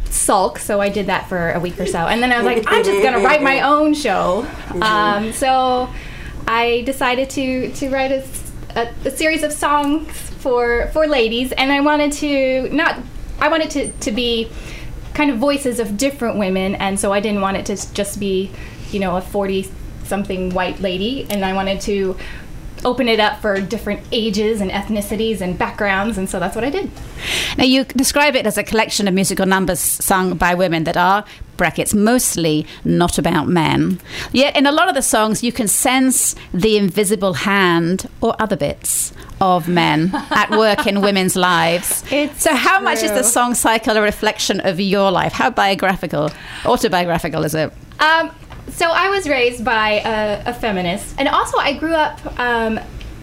[0.10, 2.64] sulk, so I did that for a week or so, and then I was like,
[2.68, 4.46] I'm just gonna write my own show.
[4.82, 5.90] Um, so
[6.48, 8.24] I decided to to write a,
[8.80, 10.08] a- a series of songs
[10.40, 12.96] for for ladies, and I wanted to not
[13.40, 14.48] I wanted to to be
[15.14, 18.52] kind of voices of different women, and so I didn't want it to just be,
[18.92, 19.70] you know, a 40
[20.06, 22.16] something white lady, and I wanted to
[22.86, 26.70] open it up for different ages and ethnicities and backgrounds, and so that's what I
[26.70, 26.90] did.
[27.58, 31.26] Now, you describe it as a collection of musical numbers sung by women that are,
[31.58, 34.00] brackets, mostly not about men.
[34.32, 38.56] Yet, in a lot of the songs, you can sense the invisible hand or other
[38.56, 42.04] bits of men at work in women's lives.
[42.12, 45.34] It's so, how much is the song cycle a reflection of your life?
[45.34, 46.32] How biographical,
[46.66, 47.72] autobiographical is it?
[48.00, 48.32] Um,
[48.80, 52.40] so I was raised by a, a feminist, and also I grew up.
[52.40, 52.80] Um,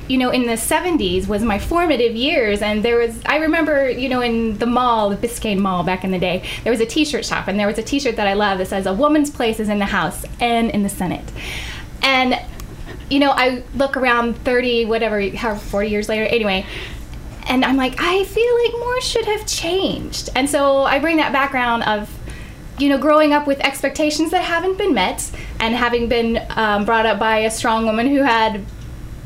[0.07, 4.09] you know, in the 70s was my formative years, and there was, I remember, you
[4.09, 7.05] know, in the mall, the Biscayne Mall back in the day, there was a t
[7.05, 9.31] shirt shop, and there was a t shirt that I love that says, A woman's
[9.31, 11.25] place is in the House and in the Senate.
[12.03, 12.40] And,
[13.11, 16.64] you know, I look around 30, whatever, however, 40 years later, anyway,
[17.49, 20.29] and I'm like, I feel like more should have changed.
[20.37, 22.09] And so I bring that background of,
[22.79, 27.07] you know, growing up with expectations that haven't been met, and having been um, brought
[27.07, 28.65] up by a strong woman who had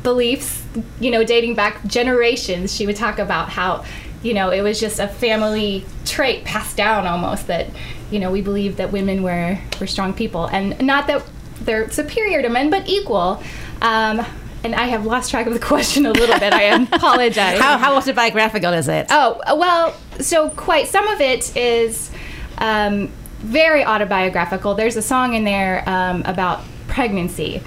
[0.02, 0.64] beliefs,
[0.98, 2.74] you know, dating back generations.
[2.74, 3.84] She would talk about how,
[4.22, 7.66] you know, it was just a family trait passed down almost that,
[8.10, 11.24] you know, we believed that women were were strong people, and not that
[11.60, 13.42] they're superior to men, but equal.
[13.82, 14.24] Um,
[14.62, 16.52] and I have lost track of the question a little bit.
[16.52, 17.58] I apologize.
[17.58, 19.06] How, how autobiographical is it?
[19.10, 22.10] Oh, well, so quite some of it is
[22.58, 24.74] um, very autobiographical.
[24.74, 27.62] There's a song in there um, about pregnancy.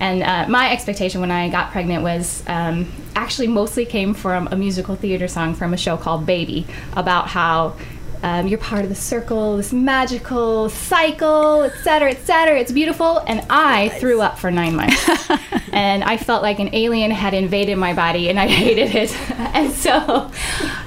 [0.00, 4.56] And uh, my expectation when I got pregnant was um, actually mostly came from a
[4.56, 7.76] musical theater song from a show called Baby about how
[8.22, 12.58] um, you're part of the circle, this magical cycle, et cetera, et cetera.
[12.58, 13.18] It's beautiful.
[13.26, 15.08] And I threw up for nine months.
[15.72, 19.30] and I felt like an alien had invaded my body and I hated it.
[19.54, 20.30] and so,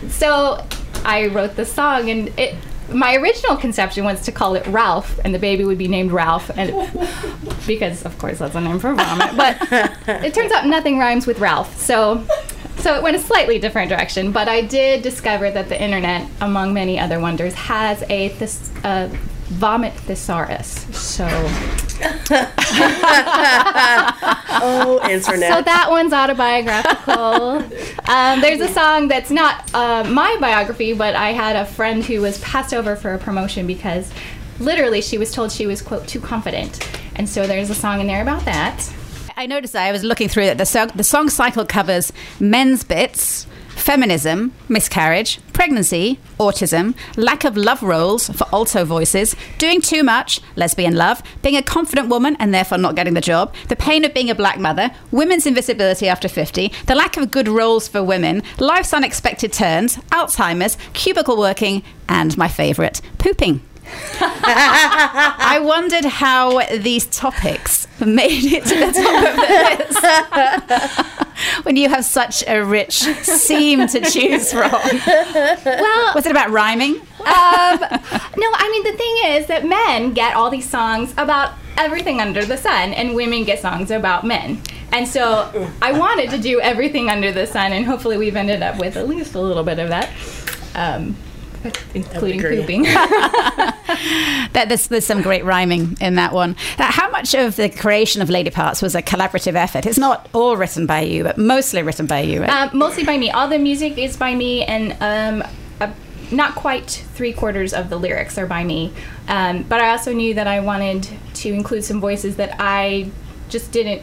[0.10, 0.65] so
[1.06, 2.56] I wrote the song and it,
[2.94, 6.50] my original conception was to call it Ralph, and the baby would be named Ralph,
[6.56, 6.72] and
[7.68, 9.36] because of course that's a name for vomit.
[9.36, 9.58] But
[10.24, 12.26] it turns out nothing rhymes with Ralph, so
[12.78, 14.32] so it went a slightly different direction.
[14.32, 18.32] But I did discover that the internet, among many other wonders, has a
[18.84, 19.10] uh,
[19.52, 20.86] vomit thesaurus.
[20.98, 21.26] So
[24.64, 25.54] Oh, internet.
[25.54, 27.64] so that one's autobiographical.
[28.10, 32.22] um, there's a song that's not uh, my biography, but I had a friend who
[32.22, 34.12] was passed over for a promotion because
[34.60, 38.08] literally she was told she was quote too confident, and so there's a song in
[38.08, 38.92] there about that.
[39.38, 42.84] I noticed that I was looking through that the song, the song cycle covers men's
[42.84, 50.40] bits, feminism, miscarriage, pregnancy, autism, lack of love roles for alto voices, doing too much,
[50.56, 54.14] lesbian love, being a confident woman and therefore not getting the job, the pain of
[54.14, 58.44] being a black mother, women's invisibility after 50, the lack of good roles for women,
[58.60, 63.62] life's unexpected turns, Alzheimer's, cubicle working, and my favorite, pooping.
[64.24, 70.98] I wondered how these topics made it to the top of the
[71.48, 74.72] list when you have such a rich seam to choose from.
[74.72, 76.96] Well, Was it about rhyming?
[76.96, 82.20] um, no, I mean the thing is that men get all these songs about everything
[82.20, 84.62] under the sun, and women get songs about men.
[84.92, 88.78] And so I wanted to do everything under the sun, and hopefully we've ended up
[88.78, 90.10] with at least a little bit of that,
[90.76, 91.16] um,
[91.93, 92.86] including pooping.
[94.54, 96.56] That there's, there's some great rhyming in that one.
[96.78, 99.86] Uh, how much of the creation of Lady Parts was a collaborative effort?
[99.86, 102.41] It's not all written by you, but mostly written by you.
[102.41, 102.50] Right?
[102.50, 103.32] Um, mostly by me.
[103.32, 105.47] All the music is by me, and um,
[105.80, 105.93] uh,
[106.32, 108.93] not quite three quarters of the lyrics are by me.
[109.28, 113.10] Um, but I also knew that I wanted to include some voices that I
[113.50, 114.02] just didn't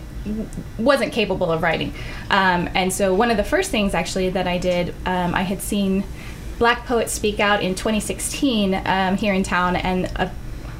[0.78, 1.94] wasn't capable of writing.
[2.30, 5.62] Um, and so one of the first things actually that I did, um, I had
[5.62, 6.04] seen
[6.58, 10.30] Black Poets Speak Out in 2016 um, here in town, and a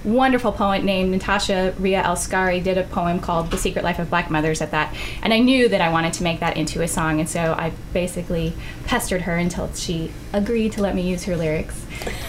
[0.04, 4.30] wonderful poet named Natasha Ria El-Scari did a poem called The Secret Life of Black
[4.30, 4.94] Mothers at that.
[5.22, 7.72] And I knew that I wanted to make that into a song, and so I
[7.92, 8.54] basically
[8.84, 11.84] pestered her until she agreed to let me use her lyrics.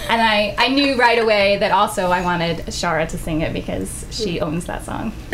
[0.10, 4.06] And I, I knew right away that also I wanted Shara to sing it because
[4.10, 5.12] she owns that song.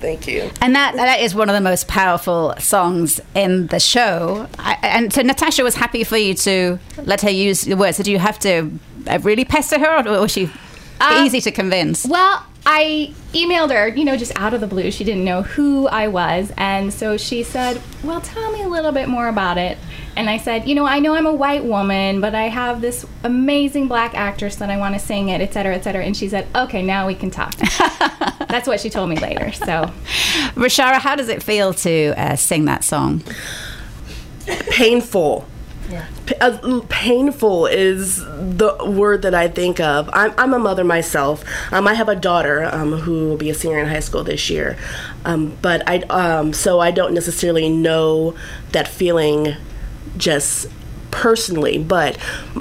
[0.00, 0.50] Thank you.
[0.60, 4.48] And that that is one of the most powerful songs in the show.
[4.58, 7.96] I, and so Natasha was happy for you to let her use the words.
[7.96, 8.70] Did you have to
[9.06, 10.50] uh, really pester her, or was she
[11.00, 12.06] Um, easy to convince?
[12.06, 14.90] Well, I emailed her, you know, just out of the blue.
[14.90, 16.52] She didn't know who I was.
[16.58, 19.78] And so she said, Well, tell me a little bit more about it.
[20.16, 23.06] And I said, You know, I know I'm a white woman, but I have this
[23.24, 26.04] amazing black actress that I want to sing it, et cetera, et cetera.
[26.04, 27.54] And she said, Okay, now we can talk.
[28.48, 29.52] That's what she told me later.
[29.52, 29.90] So,
[30.54, 33.22] Rashara, how does it feel to uh, sing that song?
[34.46, 35.46] Painful.
[36.26, 40.10] P- uh, painful is the word that I think of.
[40.12, 41.44] I'm, I'm a mother myself.
[41.72, 44.50] Um, I have a daughter um, who will be a senior in high school this
[44.50, 44.76] year,
[45.24, 48.34] um, but I um, so I don't necessarily know
[48.72, 49.56] that feeling
[50.16, 50.66] just
[51.10, 52.18] personally, but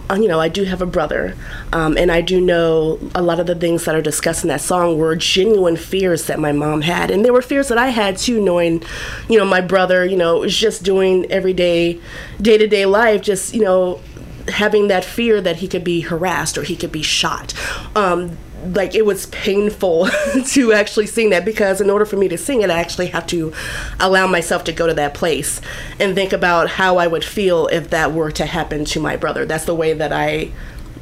[0.10, 1.36] uh, you know, I do have a brother,
[1.74, 4.62] um, and I do know a lot of the things that are discussed in that
[4.62, 8.18] song were genuine fears that my mom had, and there were fears that I had
[8.18, 8.84] too, knowing,
[9.30, 12.00] you know, my brother, you know, was just doing everyday,
[12.41, 14.00] day to day life, just you know,
[14.48, 17.54] having that fear that he could be harassed or he could be shot.
[17.95, 20.08] Um, like it was painful
[20.45, 23.28] to actually sing that because in order for me to sing it, I actually have
[23.28, 23.53] to
[23.99, 25.62] allow myself to go to that place
[25.99, 29.45] and think about how I would feel if that were to happen to my brother.
[29.45, 30.51] That's the way that I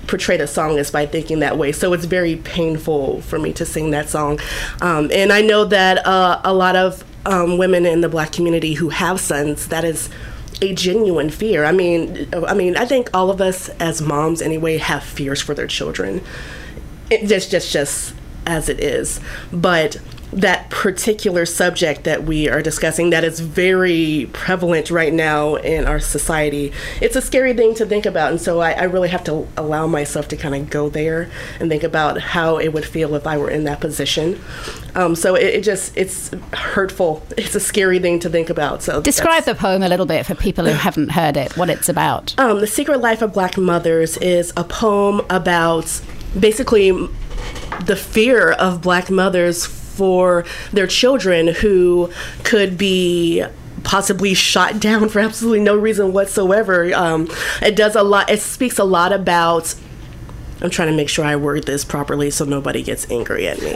[0.08, 1.72] portray the song is by thinking that way.
[1.72, 4.40] So it's very painful for me to sing that song.
[4.82, 8.76] Um, and I know that uh, a lot of um, women in the black community
[8.76, 10.10] who have sons, that is
[10.62, 11.66] a genuine fear.
[11.66, 15.54] I mean, I mean, I think all of us as moms anyway have fears for
[15.54, 16.22] their children
[17.10, 19.20] it just just just as it is.
[19.52, 19.98] But
[20.36, 26.00] that particular subject that we are discussing that is very prevalent right now in our
[26.00, 28.32] society it's a scary thing to think about.
[28.32, 31.30] And so i, I really have to allow myself to kind of go there
[31.60, 34.40] and think about how it would feel if i were in that position.
[34.96, 37.26] Um, so it, it, just it's hurtful.
[37.38, 38.82] It's a scary thing to think about.
[38.82, 41.88] So describe the poem a little bit for people who haven't heard it what it's
[41.88, 42.38] about.
[42.38, 46.02] Um, the secret life of black mothers is a poem about
[46.40, 46.92] basically
[47.86, 52.12] the fear of black mothers for their children who
[52.44, 53.44] could be
[53.84, 56.94] possibly shot down for absolutely no reason whatsoever.
[56.94, 57.30] Um,
[57.62, 58.30] it does a lot.
[58.30, 59.76] It speaks a lot about.
[60.62, 63.76] I'm trying to make sure I word this properly so nobody gets angry at me.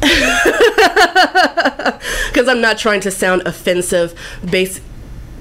[2.28, 4.14] Because I'm not trying to sound offensive
[4.48, 4.82] based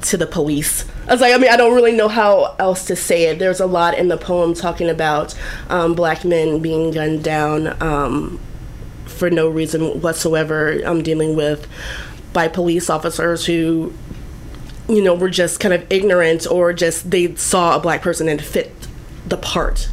[0.01, 0.85] to the police.
[1.07, 3.39] I was like, I mean, I don't really know how else to say it.
[3.39, 5.35] There's a lot in the poem talking about
[5.69, 8.39] um, black men being gunned down um,
[9.05, 10.79] for no reason whatsoever.
[10.85, 11.67] I'm dealing with
[12.33, 13.93] by police officers who,
[14.87, 18.43] you know, were just kind of ignorant or just they saw a black person and
[18.43, 18.71] fit
[19.25, 19.89] the part.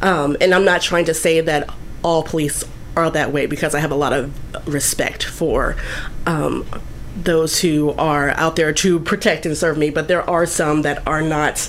[0.00, 1.68] Um, and I'm not trying to say that
[2.02, 2.64] all police
[2.96, 4.32] are that way because I have a lot of
[4.66, 5.76] respect for
[6.26, 6.66] um,
[7.24, 11.06] those who are out there to protect and serve me, but there are some that
[11.06, 11.68] are not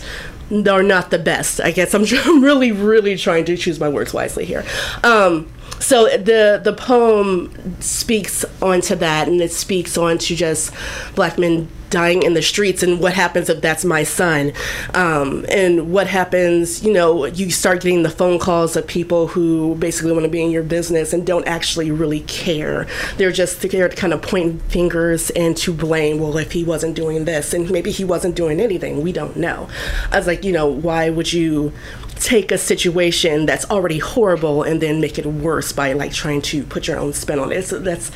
[0.68, 1.62] are not the best.
[1.62, 4.66] I guess I'm, I'm really, really trying to choose my words wisely here.
[5.04, 10.73] Um, so the the poem speaks onto that, and it speaks onto just
[11.15, 14.53] black men dying in the streets and what happens if that's my son.
[14.93, 19.75] Um, and what happens you know you start getting the phone calls of people who
[19.75, 22.88] basically want to be in your business and don't actually really care.
[23.17, 26.95] They're just there to kind of point fingers and to blame well if he wasn't
[26.95, 29.67] doing this and maybe he wasn't doing anything we don't know.
[30.11, 31.73] I was like you know why would you
[32.22, 36.63] take a situation that's already horrible and then make it worse by like trying to
[36.63, 37.65] put your own spin on it.
[37.65, 38.11] So that's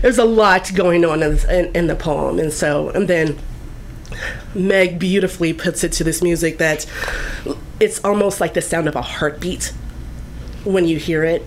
[0.00, 3.38] there's a lot going on in, in, in the poem, and so and then
[4.54, 6.86] Meg beautifully puts it to this music that
[7.78, 9.72] it's almost like the sound of a heartbeat
[10.64, 11.46] when you hear it,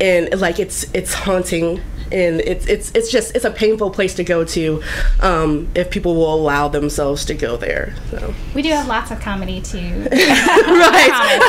[0.00, 1.82] and like it's it's haunting
[2.12, 4.82] and it's it's it's just it's a painful place to go to
[5.20, 7.94] um, if people will allow themselves to go there.
[8.10, 9.78] So we do have lots of comedy too.
[10.12, 11.40] right.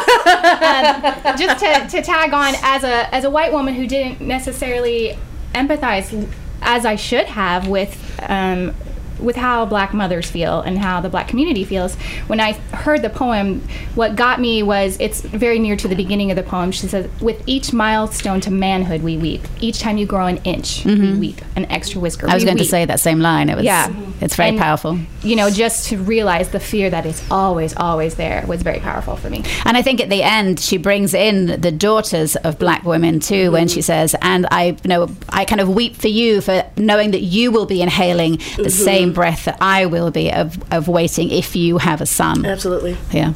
[1.26, 5.18] um, just to, to tag on as a as a white woman who didn't necessarily
[5.53, 6.28] empathize
[6.62, 8.74] as I should have with um,
[9.20, 11.95] with how black mothers feel and how the black community feels.
[12.28, 13.61] When I heard the poem,
[13.95, 16.72] what got me was it's very near to the beginning of the poem.
[16.72, 19.41] She says, With each milestone to manhood, we weep.
[19.59, 21.13] Each time you grow an inch, mm-hmm.
[21.13, 21.41] we weep.
[21.55, 22.30] An extra whisker.
[22.30, 22.63] I was going weep.
[22.63, 23.49] to say that same line.
[23.49, 23.93] It was, yeah.
[24.22, 24.99] It's very and, powerful.
[25.22, 29.15] You know, just to realize the fear that is always, always there was very powerful
[29.15, 29.43] for me.
[29.65, 33.45] And I think at the end, she brings in the daughters of black women too
[33.45, 33.53] mm-hmm.
[33.53, 37.11] when she says, And I you know I kind of weep for you for knowing
[37.11, 38.70] that you will be inhaling the mm-hmm.
[38.70, 42.45] same breath that I will be of, of waiting if you have a son.
[42.45, 42.97] Absolutely.
[43.12, 43.34] Yeah.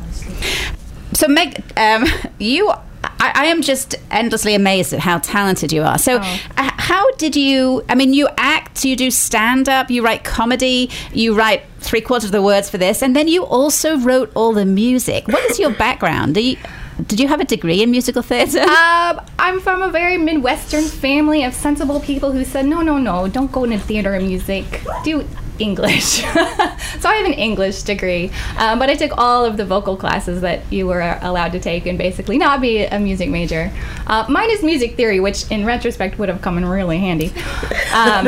[1.13, 2.05] So, Meg, um,
[2.39, 2.71] you
[3.03, 5.97] I, I, am just endlessly amazed at how talented you are.
[5.97, 6.39] So, oh.
[6.57, 7.84] uh, how did you?
[7.89, 12.26] I mean, you act, you do stand up, you write comedy, you write three quarters
[12.26, 15.28] of the words for this, and then you also wrote all the music.
[15.28, 16.36] What is your background?
[16.36, 16.57] Do you,
[17.07, 18.61] did you have a degree in musical theatre?
[18.61, 23.28] Um, I'm from a very Midwestern family of sensible people who said, no, no, no,
[23.28, 24.65] don't go into theater and music.
[25.03, 25.28] Do
[25.60, 26.22] English.
[26.22, 30.41] so I have an English degree, um, but I took all of the vocal classes
[30.41, 33.72] that you were allowed to take and basically not be a music major.
[34.08, 37.28] Uh, mine is music theory, which in retrospect would have come in really handy.
[37.93, 38.28] Um,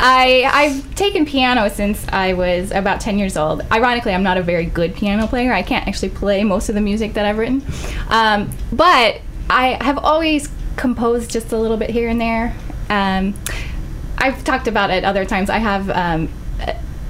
[0.00, 3.62] I, I've taken piano since I was about 10 years old.
[3.70, 5.52] Ironically, I'm not a very good piano player.
[5.52, 7.62] I can't actually play most of the music that I've written.
[8.08, 9.20] Um, but
[9.50, 12.54] I have always composed just a little bit here and there.
[12.88, 13.34] Um,
[14.18, 15.50] I've talked about it other times.
[15.50, 16.28] I have um,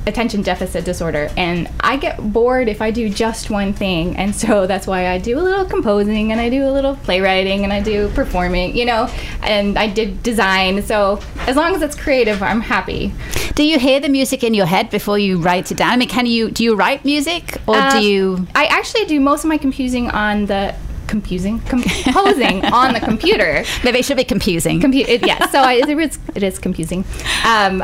[0.07, 4.17] attention deficit disorder, and I get bored if I do just one thing.
[4.17, 7.65] And so that's why I do a little composing, and I do a little playwriting,
[7.65, 9.09] and I do performing, you know,
[9.43, 10.83] and I did design.
[10.83, 13.13] So as long as it's creative, I'm happy.
[13.55, 15.91] Do you hear the music in your head before you write it down?
[15.91, 18.47] I mean, can you do you write music or Uh, do you?
[18.55, 20.75] I actually do most of my composing on the
[21.09, 23.65] composing composing on the computer.
[23.83, 24.81] Maybe it should be confusing.
[24.81, 27.05] Compu- it, yeah, so I, it, is, it is confusing
[27.45, 27.83] um,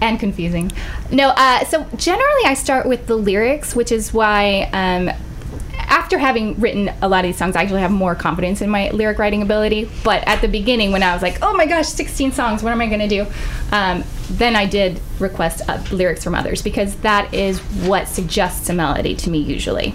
[0.00, 0.70] and confusing.
[1.10, 5.10] No, uh, so generally I start with the lyrics, which is why um,
[5.88, 8.90] after having written a lot of these songs, I actually have more confidence in my
[8.90, 9.90] lyric writing ability.
[10.04, 12.80] But at the beginning, when I was like, oh my gosh, 16 songs, what am
[12.80, 13.26] I going to do?
[13.72, 18.74] Um, then I did request uh, lyrics from others because that is what suggests a
[18.74, 19.94] melody to me usually.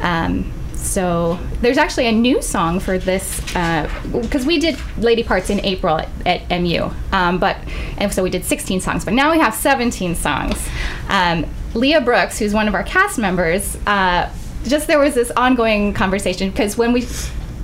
[0.00, 5.60] Um, so there's actually a new song for this because we did lady parts in
[5.64, 7.56] April at, at MU, um, but
[7.98, 10.68] and so we did 16 songs, but now we have 17 songs.
[11.08, 14.32] Um, Leah Brooks, who's one of our cast members, uh,
[14.64, 17.06] just there was this ongoing conversation because when we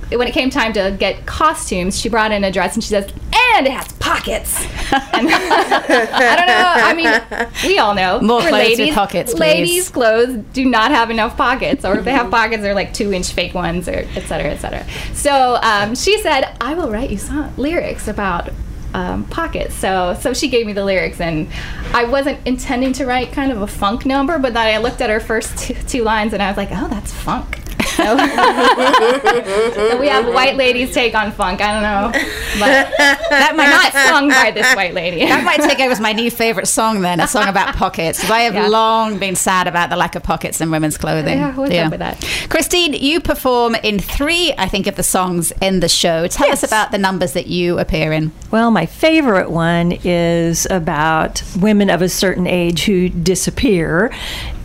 [0.09, 3.11] when it came time to get costumes, she brought in a dress and she says,
[3.55, 6.73] "And it has pockets." And I don't know.
[6.89, 9.39] I mean, we all know More clothes with pockets, please.
[9.39, 13.31] Ladies' clothes do not have enough pockets, or if they have pockets, they're like two-inch
[13.33, 14.85] fake ones, or et cetera, et cetera.
[15.13, 18.49] So um, she said, "I will write you song- lyrics about."
[18.93, 19.75] Um, pockets.
[19.75, 21.49] So, so she gave me the lyrics, and
[21.93, 25.09] I wasn't intending to write kind of a funk number, but then I looked at
[25.09, 27.59] her first two, two lines, and I was like, "Oh, that's funk."
[27.95, 28.03] So,
[29.89, 31.61] so we have white ladies take on funk.
[31.61, 32.11] I don't know,
[32.59, 32.91] but
[33.29, 35.19] That might not sung by this white lady.
[35.25, 38.29] That might take over as my new favorite song then, a song about pockets.
[38.29, 38.67] I have Yeah.
[38.67, 41.37] long been sad about the lack of pockets in women's clothing.
[41.39, 42.23] Yeah, what's up with that?
[42.49, 46.27] Christine, you perform in three, I think, of the songs in the show.
[46.27, 48.31] Tell us about the numbers that you appear in.
[48.51, 54.11] Well, my favorite one is about women of a certain age who disappear.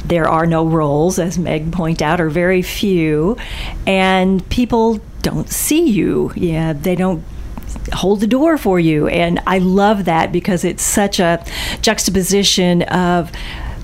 [0.04, 3.36] There are no roles, as Meg pointed out, or very few,
[3.86, 6.32] and people don't see you.
[6.34, 7.22] Yeah, they don't
[7.92, 9.08] hold the door for you.
[9.08, 11.44] And I love that because it's such a
[11.82, 13.30] juxtaposition of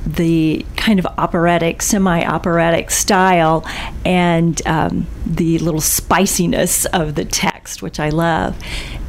[0.07, 3.67] the kind of operatic, semi operatic style
[4.05, 8.57] and um, the little spiciness of the text, which I love.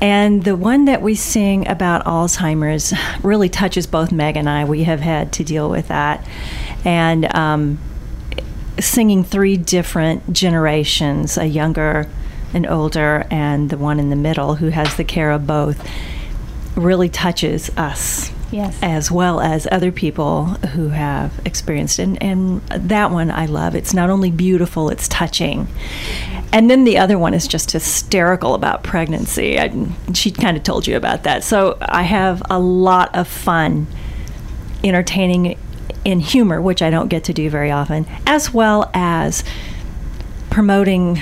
[0.01, 2.93] And the one that we sing about Alzheimer's
[3.23, 4.65] really touches both Meg and I.
[4.65, 6.25] We have had to deal with that.
[6.85, 7.79] And um,
[8.79, 12.07] singing three different generations a younger,
[12.53, 15.85] an older, and the one in the middle who has the care of both
[16.75, 18.79] really touches us Yes.
[18.81, 22.03] as well as other people who have experienced it.
[22.03, 23.75] And, and that one I love.
[23.75, 25.67] It's not only beautiful, it's touching.
[26.53, 29.59] And then the other one is just hysterical about pregnancy.
[29.59, 31.43] I, she kind of told you about that.
[31.43, 33.87] So I have a lot of fun
[34.83, 35.57] entertaining
[36.07, 39.43] in humor, which I don't get to do very often, as well as
[40.49, 41.21] promoting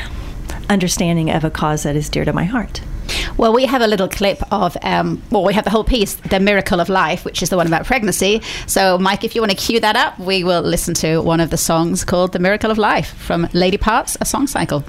[0.70, 2.82] understanding of a cause that is dear to my heart.
[3.36, 6.40] Well, we have a little clip of, um, well, we have the whole piece, The
[6.40, 8.44] Miracle of Life, which is the one about pregnancy.
[8.68, 11.50] So, Mike, if you want to cue that up, we will listen to one of
[11.50, 14.84] the songs called The Miracle of Life from Lady Parts, a song cycle.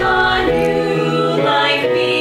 [0.00, 2.15] A new life begins,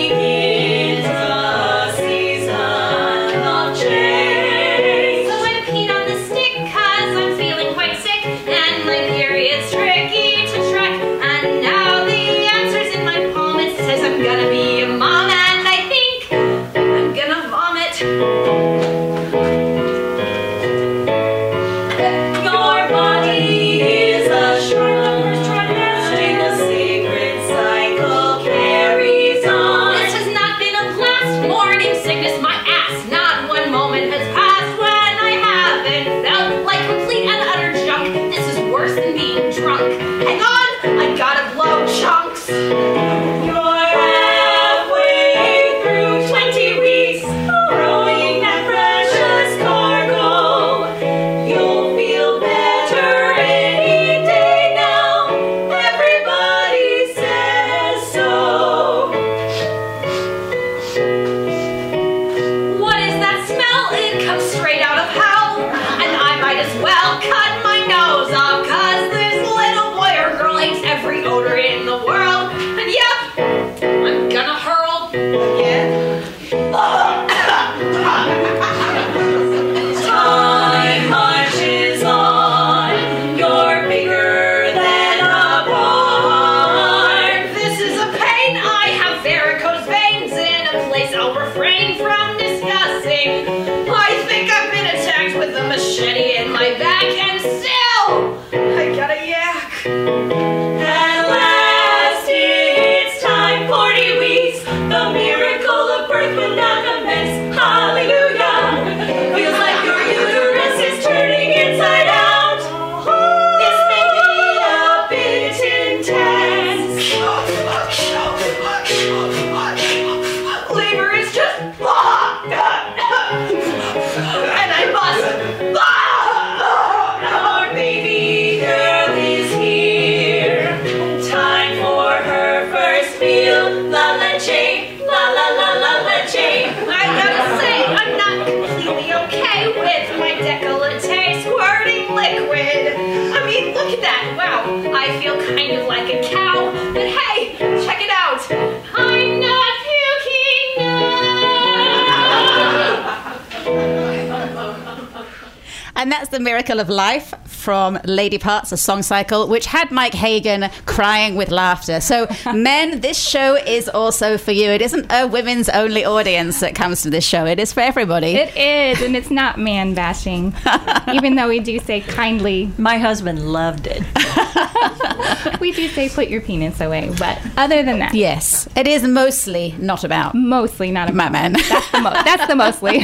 [156.36, 161.36] the miracle of life from Lady Parts, a song cycle, which had Mike Hagan crying
[161.36, 162.02] with laughter.
[162.02, 164.70] So, men, this show is also for you.
[164.70, 168.36] It isn't a women's only audience that comes to this show, it is for everybody.
[168.36, 170.54] It is, and it's not man bashing,
[171.14, 172.70] even though we do say kindly.
[172.78, 174.04] My husband loved it.
[175.62, 179.74] We do say put your penis away, but other than that, yes, it is mostly
[179.80, 181.32] not about mostly not my about.
[181.32, 181.54] men.
[181.54, 183.00] That's the, mo- that's the mostly.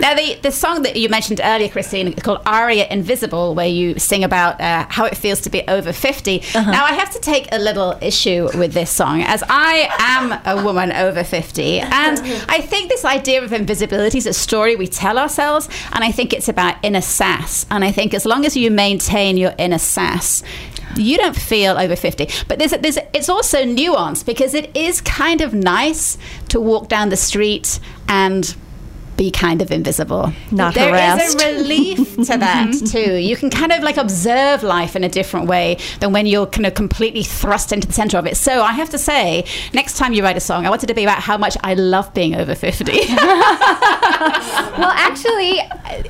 [0.00, 4.24] Now, the, the song that you mentioned earlier, Christine, called Aria Invisible, where you sing
[4.24, 6.40] about uh, how it feels to be over 50.
[6.40, 6.70] Uh-huh.
[6.70, 10.62] Now, I have to take a little issue with this song, as I am a
[10.64, 11.80] woman over 50.
[11.80, 12.18] And
[12.48, 15.68] I think this idea of invisibility is a story we tell ourselves.
[15.92, 17.66] And I think it's about inner sass.
[17.70, 20.42] And I think as long as you maintain your inner sass,
[20.96, 25.40] you don't feel over 50 but there's, there's it's also nuanced because it is kind
[25.40, 26.18] of nice
[26.48, 28.54] to walk down the street and
[29.22, 30.32] be kind of invisible.
[30.50, 31.42] Not There is harassed.
[31.44, 33.14] a relief to that too.
[33.14, 36.66] You can kind of like observe life in a different way than when you're kind
[36.66, 38.36] of completely thrust into the center of it.
[38.36, 40.94] So I have to say, next time you write a song, I want it to
[40.94, 42.92] be about how much I love being over 50.
[43.12, 45.60] well, actually,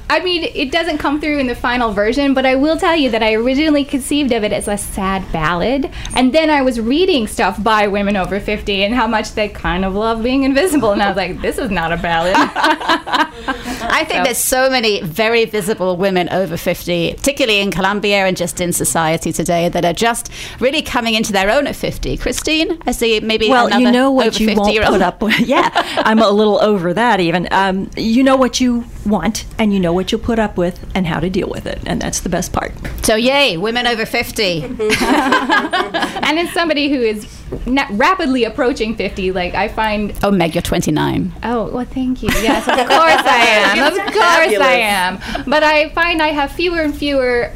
[0.09, 3.11] I mean, it doesn't come through in the final version, but I will tell you
[3.11, 7.27] that I originally conceived of it as a sad ballad, and then I was reading
[7.27, 11.03] stuff by women over 50 and how much they kind of love being invisible, and
[11.03, 12.37] I was like, this is not a ballad.
[13.07, 18.61] I think there's so many very visible women over 50, particularly in Columbia and just
[18.61, 20.31] in society today, that are just
[20.61, 22.17] really coming into their own at 50.
[22.17, 24.93] Christine, I see maybe Well, another you know what over you 50 won't year old.
[24.93, 25.41] put up with.
[25.41, 27.49] Yeah, I'm a little over that even.
[27.51, 31.07] Um, you know what you want, and you know what you'll put up with, and
[31.07, 32.73] how to deal with it, and that's the best part.
[33.05, 34.63] So yay, women over 50.
[34.63, 37.27] and as somebody who is
[37.67, 41.33] na- rapidly approaching 50, like, I find Oh, Meg, you're 29.
[41.43, 42.29] Oh, well, thank you.
[42.43, 43.93] Yes, of course I am.
[43.93, 45.19] Of course I am.
[45.47, 47.53] But I find I have fewer and fewer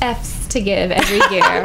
[0.00, 1.62] F's to give every year.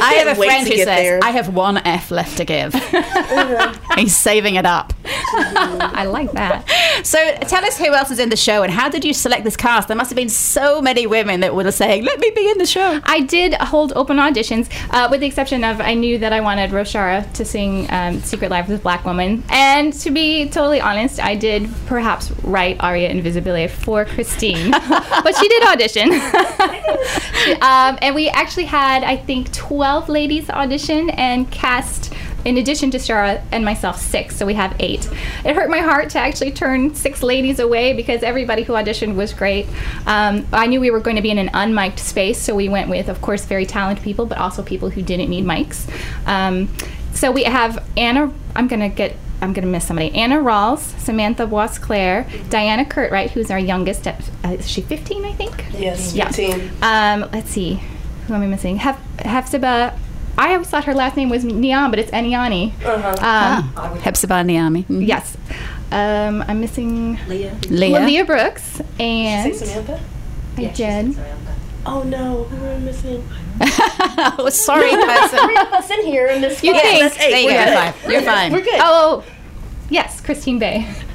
[0.00, 1.20] I, have a friend who says, there.
[1.22, 2.74] I have one F left to give.
[3.96, 4.92] He's saving it up.
[5.04, 6.64] I like that.
[7.04, 9.56] So tell us who else is in the show and how did you select this
[9.56, 9.88] cast?
[9.88, 12.66] There must have been so many women that were saying, let me be in the
[12.66, 13.00] show.
[13.04, 16.70] I did hold open auditions, uh, with the exception of I knew that I wanted
[16.70, 19.44] Rashara to sing um, Secret Life of a Black Woman.
[19.50, 25.48] And to be totally honest, I did perhaps write Aria Invisibilia for Christine, but she
[25.48, 26.12] did audition.
[27.62, 32.12] um, and we actually had, I think, 12 ladies audition and cast.
[32.48, 35.06] In addition to Shara and myself, six, so we have eight.
[35.44, 39.34] It hurt my heart to actually turn six ladies away because everybody who auditioned was
[39.34, 39.66] great.
[40.06, 42.88] Um, I knew we were going to be in an unmiked space, so we went
[42.88, 45.86] with, of course, very talented people, but also people who didn't need mics.
[46.26, 46.72] Um,
[47.12, 48.32] so we have Anna.
[48.56, 49.14] I'm gonna get.
[49.42, 50.10] I'm gonna miss somebody.
[50.14, 54.06] Anna Rawls, Samantha Boisclair, Diana Curtright, who's our youngest.
[54.06, 55.26] At, uh, is she 15?
[55.26, 55.66] I think.
[55.76, 56.30] Yes, Yeah.
[56.30, 56.70] 15.
[56.80, 57.82] Um, let's see.
[58.26, 58.78] Who am I missing?
[58.78, 59.92] Hef- Hefzibah.
[60.38, 62.72] I always thought her last name was Nian, but it's Eniani.
[62.84, 63.62] Uh-huh.
[63.82, 64.84] Um, Hepzibah Niami.
[64.86, 65.06] Mhm.
[65.06, 65.36] Yes.
[65.90, 67.56] Um, I'm missing Leah.
[67.68, 70.00] Leah Brooks and Say Samantha?
[70.56, 71.16] I did.
[71.86, 73.24] Oh no, who am I missing?
[74.38, 75.38] oh, sorry, person.
[75.38, 76.82] Three of us in here in this You class.
[76.84, 77.30] think- That's eight.
[77.30, 77.64] There you We're go.
[77.64, 77.94] good.
[77.94, 78.10] Fine.
[78.12, 78.52] You're fine.
[78.52, 78.80] We're good.
[78.80, 79.24] Oh,
[79.90, 80.86] yes, Christine Bay.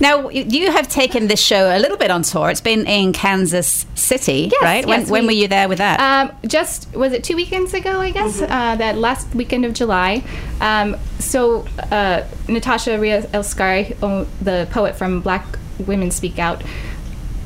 [0.00, 2.50] Now, you- have taken this show a little bit on tour.
[2.50, 4.86] It's been in Kansas City, Yes, right?
[4.86, 6.00] when yes, when we- were you there with that?
[6.00, 8.00] Um, just was it two weekends ago?
[8.00, 10.24] I guess uh, that last weekend of July.
[10.60, 15.46] Um, so uh, Natasha Ria El-Scari, oh, the poet from Black
[15.86, 16.62] Women Speak Out.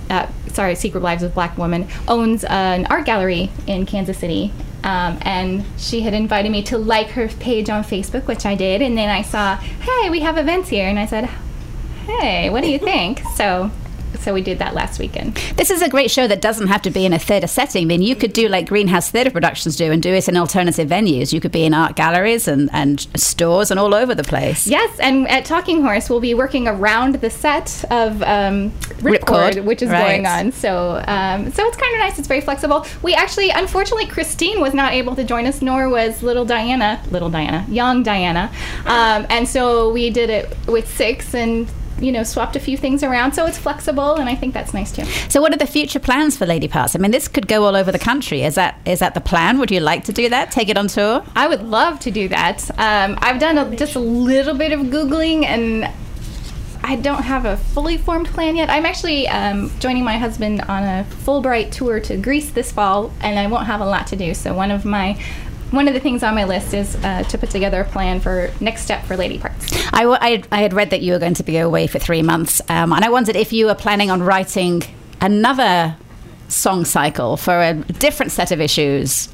[0.09, 4.53] Uh, sorry, Secret Lives of Black Women owns an art gallery in Kansas City,
[4.85, 8.83] um, and she had invited me to like her page on Facebook, which I did.
[8.83, 11.25] And then I saw, hey, we have events here, and I said,
[12.07, 13.23] hey, what do you think?
[13.35, 13.71] So
[14.21, 15.35] so we did that last weekend.
[15.57, 17.83] This is a great show that doesn't have to be in a theatre setting.
[17.83, 20.89] I mean, you could do like Greenhouse Theatre Productions do and do it in alternative
[20.89, 21.33] venues.
[21.33, 24.67] You could be in art galleries and, and stores and all over the place.
[24.67, 29.65] Yes, and at Talking Horse, we'll be working around the set of um, Ripcord, Ripcord,
[29.65, 30.23] which is right.
[30.23, 30.53] going on.
[30.53, 32.19] So, um, so it's kind of nice.
[32.19, 32.87] It's very flexible.
[33.03, 37.31] We actually, unfortunately, Christine was not able to join us, nor was little Diana, little
[37.31, 38.51] Diana, young Diana,
[38.87, 41.69] um, and so we did it with six and.
[42.01, 44.93] You know, swapped a few things around, so it's flexible, and I think that's nice
[44.93, 45.05] too.
[45.29, 46.95] So, what are the future plans for Lady Parts?
[46.95, 48.43] I mean, this could go all over the country.
[48.43, 49.59] Is that is that the plan?
[49.59, 50.51] Would you like to do that?
[50.53, 51.25] Take it on tour?
[51.35, 52.71] I would love to do that.
[52.79, 55.93] Um, I've done a, just a little bit of Googling and
[56.89, 58.71] I don't have a fully formed plan yet.
[58.71, 63.39] I'm actually um, joining my husband on a Fulbright tour to Greece this fall, and
[63.39, 64.33] I won't have a lot to do.
[64.33, 65.21] So, one of my
[65.71, 68.51] one of the things on my list is uh, to put together a plan for
[68.61, 69.73] next step for Lady Parts.
[69.93, 72.23] I, w- I, I had read that you were going to be away for three
[72.23, 74.83] months, um, and I wondered if you were planning on writing
[75.21, 75.97] another
[76.49, 79.29] song cycle for a different set of issues.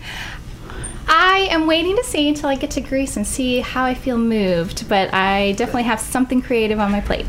[1.07, 4.19] I am waiting to see until I get to Greece and see how I feel
[4.19, 7.27] moved, but I definitely have something creative on my plate.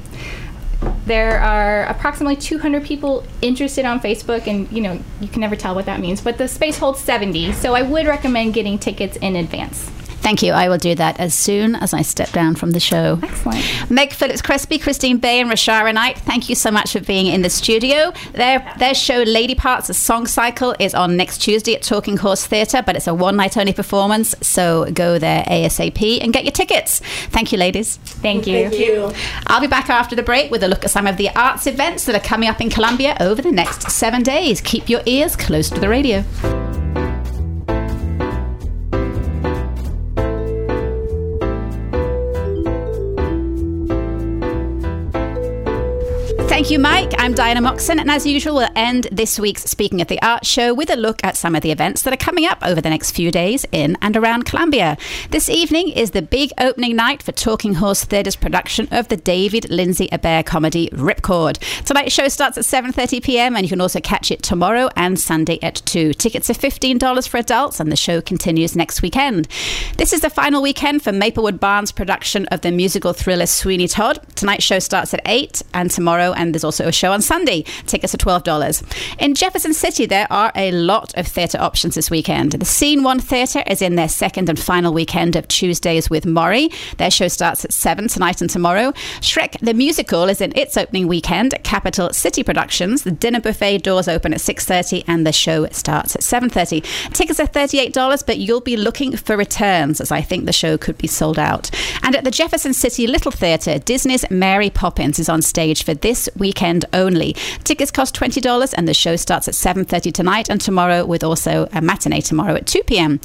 [1.06, 5.74] There are approximately 200 people interested on Facebook, and you know you can never tell
[5.76, 6.22] what that means.
[6.22, 9.92] But the space holds 70, so I would recommend getting tickets in advance.
[10.22, 10.54] Thank you.
[10.54, 13.20] I will do that as soon as I step down from the show.
[13.24, 13.90] Excellent.
[13.90, 17.42] Meg Phillips Crespi, Christine Bay, and Rashara Knight, thank you so much for being in
[17.42, 18.12] the studio.
[18.34, 22.46] Their, their show, Lady Parts, a song cycle, is on next Tuesday at Talking Horse
[22.46, 26.52] Theatre, but it's a one night only performance, so go there ASAP and get your
[26.52, 27.00] tickets.
[27.30, 27.98] Thank you, ladies.
[27.98, 28.70] Thank you.
[28.70, 29.12] Thank you.
[29.48, 32.06] I'll be back after the break with a look at some of the arts events
[32.06, 34.62] that are coming up in Columbia over the next seven days.
[34.62, 36.24] Keep your ears close to the radio.
[46.60, 47.14] Thank you, Mike.
[47.18, 50.74] I'm Diana Moxon, and as usual, we'll end this week's Speaking at the Art Show
[50.74, 53.12] with a look at some of the events that are coming up over the next
[53.12, 54.98] few days in and around Columbia.
[55.30, 59.70] This evening is the big opening night for Talking Horse Theatre's production of the David
[59.70, 61.60] Lindsay-Abaire comedy Ripcord.
[61.86, 63.56] Tonight's show starts at 7:30 p.m.
[63.56, 66.12] and you can also catch it tomorrow and Sunday at 2.
[66.16, 69.48] Tickets are $15 for adults, and the show continues next weekend.
[69.96, 74.20] This is the final weekend for Maplewood Barn's production of the musical thriller Sweeney Todd.
[74.36, 77.64] Tonight's show starts at 8 and tomorrow and there's also a show on Sunday.
[77.86, 78.84] Tickets are $12.
[79.20, 82.54] In Jefferson City, there are a lot of theatre options this weekend.
[82.54, 86.74] The Scene One Theatre is in their second and final weekend of Tuesdays with Morrie.
[86.98, 88.92] Their show starts at 7 tonight and tomorrow.
[89.22, 93.04] Shrek the Musical is in its opening weekend at Capital City Productions.
[93.04, 97.14] The dinner buffet doors open at 6.30 and the show starts at 7.30.
[97.14, 100.98] Tickets are $38, but you'll be looking for returns as I think the show could
[100.98, 101.70] be sold out.
[102.04, 106.30] And at the Jefferson City Little Theatre, Disney's Mary Poppins is on stage for this
[106.40, 107.34] weekend only.
[107.64, 111.82] Tickets cost $20 and the show starts at 7.30 tonight and tomorrow with also a
[111.82, 113.20] matinee tomorrow at 2 p.m.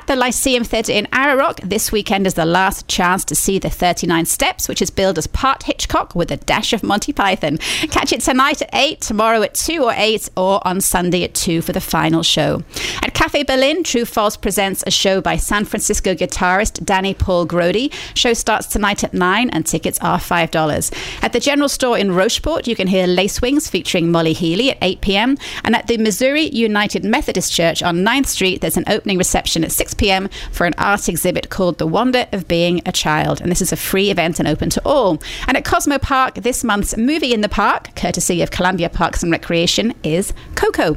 [0.00, 3.58] At the Lyceum Theatre in Arrow Rock, this weekend is the last chance to see
[3.58, 7.58] the 39 Steps, which is billed as part Hitchcock with a dash of Monty Python.
[7.90, 11.60] Catch it tonight at 8, tomorrow at 2 or 8, or on Sunday at 2
[11.60, 12.62] for the final show.
[13.02, 17.92] At Cafe Berlin, True/False presents a show by San Francisco guitarist Danny Paul Grody.
[18.14, 20.90] Show starts tonight at 9 and tickets are $5.
[21.22, 24.78] At the general store in Rocheport, you can hear Lace Wings featuring Molly Healy at
[24.80, 25.36] 8 p.m.
[25.62, 29.72] And at the Missouri United Methodist Church on 9th Street, there's an opening reception at
[29.72, 30.28] 6 p.m.
[30.52, 33.40] for an art exhibit called The Wonder of Being a Child.
[33.40, 35.22] And this is a free event and open to all.
[35.46, 39.32] And at Cosmo Park, this month's movie in the park, courtesy of Columbia Parks and
[39.32, 40.96] Recreation, is Coco.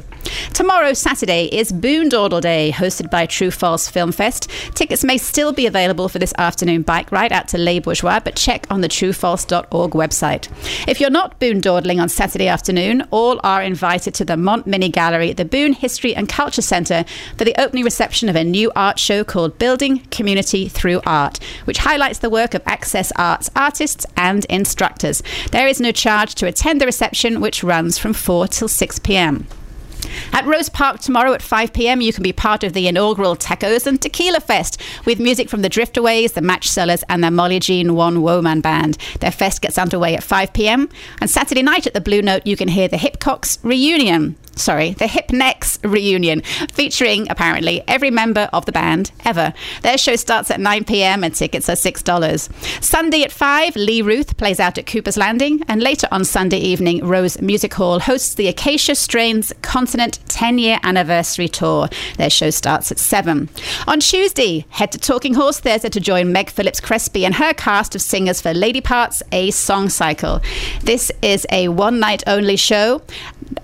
[0.54, 4.48] Tomorrow, Saturday, is Boondawdle Day, hosted by True/False Film Fest.
[4.74, 8.36] Tickets may still be available for this afternoon bike ride out to Les Bourgeois, but
[8.36, 10.48] check on the truefalse.org website.
[10.88, 15.36] If you're not boondawdling on Saturday afternoon, all are invited to the Montminy Gallery at
[15.36, 17.04] the Boone History and Culture Centre
[17.36, 21.78] for the opening reception of a new art show called Building Community Through Art, which
[21.78, 25.22] highlights the work of Access Arts artists and instructors.
[25.50, 29.46] There is no charge to attend the reception, which runs from 4 till 6 p.m.
[30.32, 33.86] At Rose Park tomorrow at 5 pm, you can be part of the inaugural Tacos
[33.86, 37.94] and Tequila Fest with music from the Driftaways, the Match Sellers, and the Molly Jean
[37.94, 38.98] One Woman Band.
[39.20, 40.88] Their fest gets underway at 5 pm.
[41.20, 44.36] And Saturday night at the Blue Note, you can hear the Hipcocks reunion.
[44.56, 46.42] Sorry, the Hip Necks reunion,
[46.72, 49.52] featuring apparently every member of the band ever.
[49.82, 52.82] Their show starts at 9 pm and tickets are $6.
[52.82, 57.04] Sunday at 5, Lee Ruth plays out at Cooper's Landing, and later on Sunday evening,
[57.04, 61.88] Rose Music Hall hosts the Acacia Strain's Continent 10 year anniversary tour.
[62.16, 63.48] Their show starts at 7.
[63.86, 67.94] On Tuesday, head to Talking Horse Theatre to join Meg Phillips Crespi and her cast
[67.94, 70.40] of singers for Lady Parts A Song Cycle.
[70.82, 73.02] This is a one night only show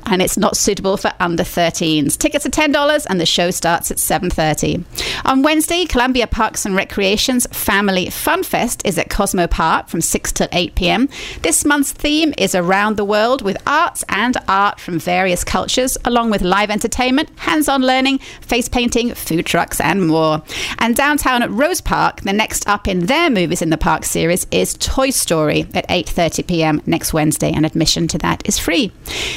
[0.07, 2.17] and it's not suitable for under 13s.
[2.17, 4.85] Tickets are $10 and the show starts at 7:30.
[5.25, 10.33] On Wednesday, Columbia Parks and Recreation's Family Fun Fest is at Cosmo Park from 6
[10.33, 11.09] till 8 p.m.
[11.43, 16.31] This month's theme is around the world with arts and art from various cultures along
[16.31, 20.43] with live entertainment, hands-on learning, face painting, food trucks and more.
[20.79, 24.47] And downtown at Rose Park, the next up in their Movies in the Park series
[24.51, 26.83] is Toy Story at 8:30 p.m.
[26.87, 28.93] next Wednesday and admission to that is free.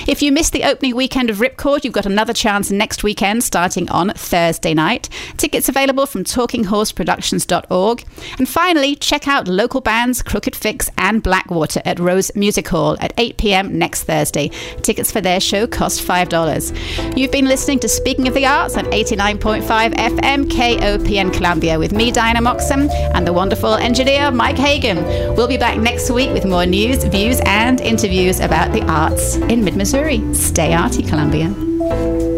[0.07, 3.89] If you missed the opening weekend of Ripcord, you've got another chance next weekend starting
[3.89, 5.09] on Thursday night.
[5.36, 8.05] Tickets available from talkinghorseproductions.org.
[8.38, 13.13] And finally, check out local bands Crooked Fix and Blackwater at Rose Music Hall at
[13.17, 13.77] 8 p.m.
[13.77, 14.49] next Thursday.
[14.81, 17.17] Tickets for their show cost $5.
[17.17, 22.11] You've been listening to Speaking of the Arts on 89.5 FM KOPN Columbia with me,
[22.11, 25.03] Diana Moxon, and the wonderful engineer, Mike Hagan.
[25.36, 29.63] We'll be back next week with more news, views, and interviews about the arts in
[29.65, 30.21] mid Missouri.
[30.36, 31.22] Stay arty, Columbia.
[31.24, 32.32] Columbia.